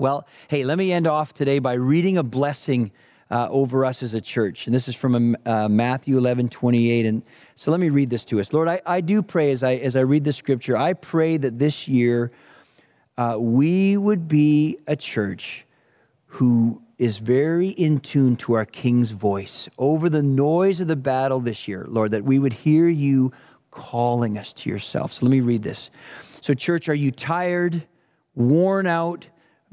Well, 0.00 0.28
hey, 0.46 0.62
let 0.62 0.78
me 0.78 0.92
end 0.92 1.08
off 1.08 1.34
today 1.34 1.58
by 1.58 1.72
reading 1.72 2.18
a 2.18 2.22
blessing 2.22 2.92
uh, 3.32 3.48
over 3.50 3.84
us 3.84 4.04
as 4.04 4.14
a 4.14 4.20
church. 4.20 4.66
And 4.66 4.74
this 4.74 4.86
is 4.86 4.94
from 4.94 5.36
uh, 5.44 5.68
Matthew 5.68 6.16
11, 6.16 6.50
28. 6.50 7.04
And 7.04 7.24
so 7.56 7.72
let 7.72 7.80
me 7.80 7.88
read 7.88 8.08
this 8.08 8.24
to 8.26 8.38
us. 8.38 8.52
Lord, 8.52 8.68
I, 8.68 8.80
I 8.86 9.00
do 9.00 9.22
pray 9.22 9.50
as 9.50 9.64
I, 9.64 9.74
as 9.74 9.96
I 9.96 10.02
read 10.02 10.22
the 10.22 10.32
scripture, 10.32 10.76
I 10.76 10.92
pray 10.92 11.36
that 11.38 11.58
this 11.58 11.88
year 11.88 12.30
uh, 13.16 13.38
we 13.40 13.96
would 13.96 14.28
be 14.28 14.78
a 14.86 14.94
church 14.94 15.66
who 16.26 16.80
is 16.98 17.18
very 17.18 17.70
in 17.70 17.98
tune 17.98 18.36
to 18.36 18.52
our 18.52 18.64
King's 18.64 19.10
voice 19.10 19.68
over 19.78 20.08
the 20.08 20.22
noise 20.22 20.80
of 20.80 20.86
the 20.86 20.94
battle 20.94 21.40
this 21.40 21.66
year, 21.66 21.86
Lord, 21.88 22.12
that 22.12 22.22
we 22.22 22.38
would 22.38 22.52
hear 22.52 22.86
you 22.86 23.32
calling 23.72 24.38
us 24.38 24.52
to 24.52 24.70
yourself. 24.70 25.12
So 25.12 25.26
let 25.26 25.32
me 25.32 25.40
read 25.40 25.64
this. 25.64 25.90
So, 26.40 26.54
church, 26.54 26.88
are 26.88 26.94
you 26.94 27.10
tired, 27.10 27.82
worn 28.36 28.86
out? 28.86 29.26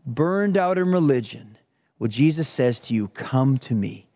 Burned 0.06 0.58
out 0.58 0.78
in 0.78 0.92
religion, 0.92 1.58
well, 2.00 2.10
Jesus 2.10 2.48
says 2.48 2.80
to 2.82 2.94
you, 2.94 3.08
Come 3.10 3.58
to 3.60 3.74
me. 3.74 4.08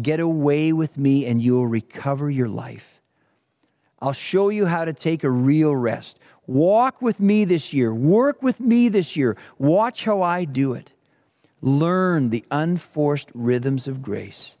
Get 0.00 0.20
away 0.20 0.72
with 0.72 0.96
me, 0.96 1.26
and 1.26 1.42
you'll 1.42 1.66
recover 1.66 2.30
your 2.30 2.48
life. 2.48 3.00
I'll 4.00 4.12
show 4.12 4.48
you 4.48 4.66
how 4.66 4.84
to 4.84 4.92
take 4.92 5.22
a 5.22 5.30
real 5.30 5.76
rest. 5.76 6.18
Walk 6.46 7.02
with 7.02 7.20
me 7.20 7.44
this 7.44 7.72
year. 7.72 7.94
Work 7.94 8.42
with 8.42 8.58
me 8.58 8.88
this 8.88 9.16
year. 9.16 9.36
Watch 9.58 10.04
how 10.04 10.22
I 10.22 10.44
do 10.44 10.72
it. 10.72 10.92
Learn 11.60 12.30
the 12.30 12.44
unforced 12.50 13.30
rhythms 13.34 13.86
of 13.86 14.02
grace. 14.02 14.56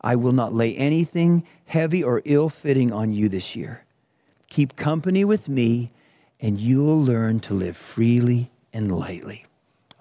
I 0.00 0.16
will 0.16 0.32
not 0.32 0.52
lay 0.52 0.76
anything 0.76 1.46
heavy 1.64 2.02
or 2.02 2.20
ill 2.24 2.48
fitting 2.48 2.92
on 2.92 3.12
you 3.12 3.28
this 3.28 3.56
year. 3.56 3.84
Keep 4.48 4.76
company 4.76 5.24
with 5.24 5.48
me, 5.48 5.92
and 6.40 6.60
you'll 6.60 7.02
learn 7.02 7.40
to 7.40 7.54
live 7.54 7.76
freely 7.76 8.50
and 8.72 8.94
lightly. 8.94 9.46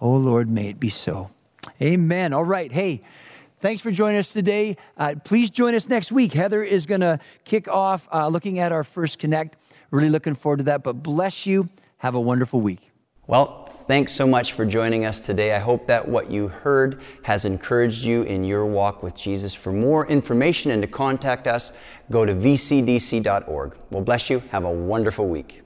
Oh, 0.01 0.15
Lord, 0.15 0.49
may 0.49 0.69
it 0.69 0.79
be 0.79 0.89
so. 0.89 1.29
Amen. 1.79 2.33
All 2.33 2.43
right. 2.43 2.71
Hey, 2.71 3.03
thanks 3.59 3.83
for 3.83 3.91
joining 3.91 4.19
us 4.19 4.33
today. 4.33 4.75
Uh, 4.97 5.13
please 5.23 5.51
join 5.51 5.75
us 5.75 5.87
next 5.87 6.11
week. 6.11 6.33
Heather 6.33 6.63
is 6.63 6.87
going 6.87 7.01
to 7.01 7.19
kick 7.45 7.67
off 7.67 8.09
uh, 8.11 8.27
looking 8.27 8.57
at 8.57 8.71
our 8.71 8.83
first 8.83 9.19
connect. 9.19 9.57
Really 9.91 10.09
looking 10.09 10.33
forward 10.33 10.57
to 10.57 10.63
that. 10.63 10.81
But 10.81 11.03
bless 11.03 11.45
you. 11.45 11.69
Have 11.97 12.15
a 12.15 12.19
wonderful 12.19 12.61
week. 12.61 12.89
Well, 13.27 13.65
thanks 13.65 14.11
so 14.11 14.25
much 14.25 14.53
for 14.53 14.65
joining 14.65 15.05
us 15.05 15.25
today. 15.27 15.55
I 15.55 15.59
hope 15.59 15.85
that 15.85 16.07
what 16.07 16.31
you 16.31 16.47
heard 16.47 16.99
has 17.21 17.45
encouraged 17.45 18.03
you 18.03 18.23
in 18.23 18.43
your 18.43 18.65
walk 18.65 19.03
with 19.03 19.15
Jesus. 19.15 19.53
For 19.53 19.71
more 19.71 20.07
information 20.07 20.71
and 20.71 20.81
to 20.81 20.87
contact 20.87 21.47
us, 21.47 21.73
go 22.09 22.25
to 22.25 22.33
vcdc.org. 22.33 23.75
Well, 23.91 24.01
bless 24.01 24.31
you. 24.31 24.41
Have 24.49 24.65
a 24.65 24.71
wonderful 24.71 25.27
week. 25.27 25.61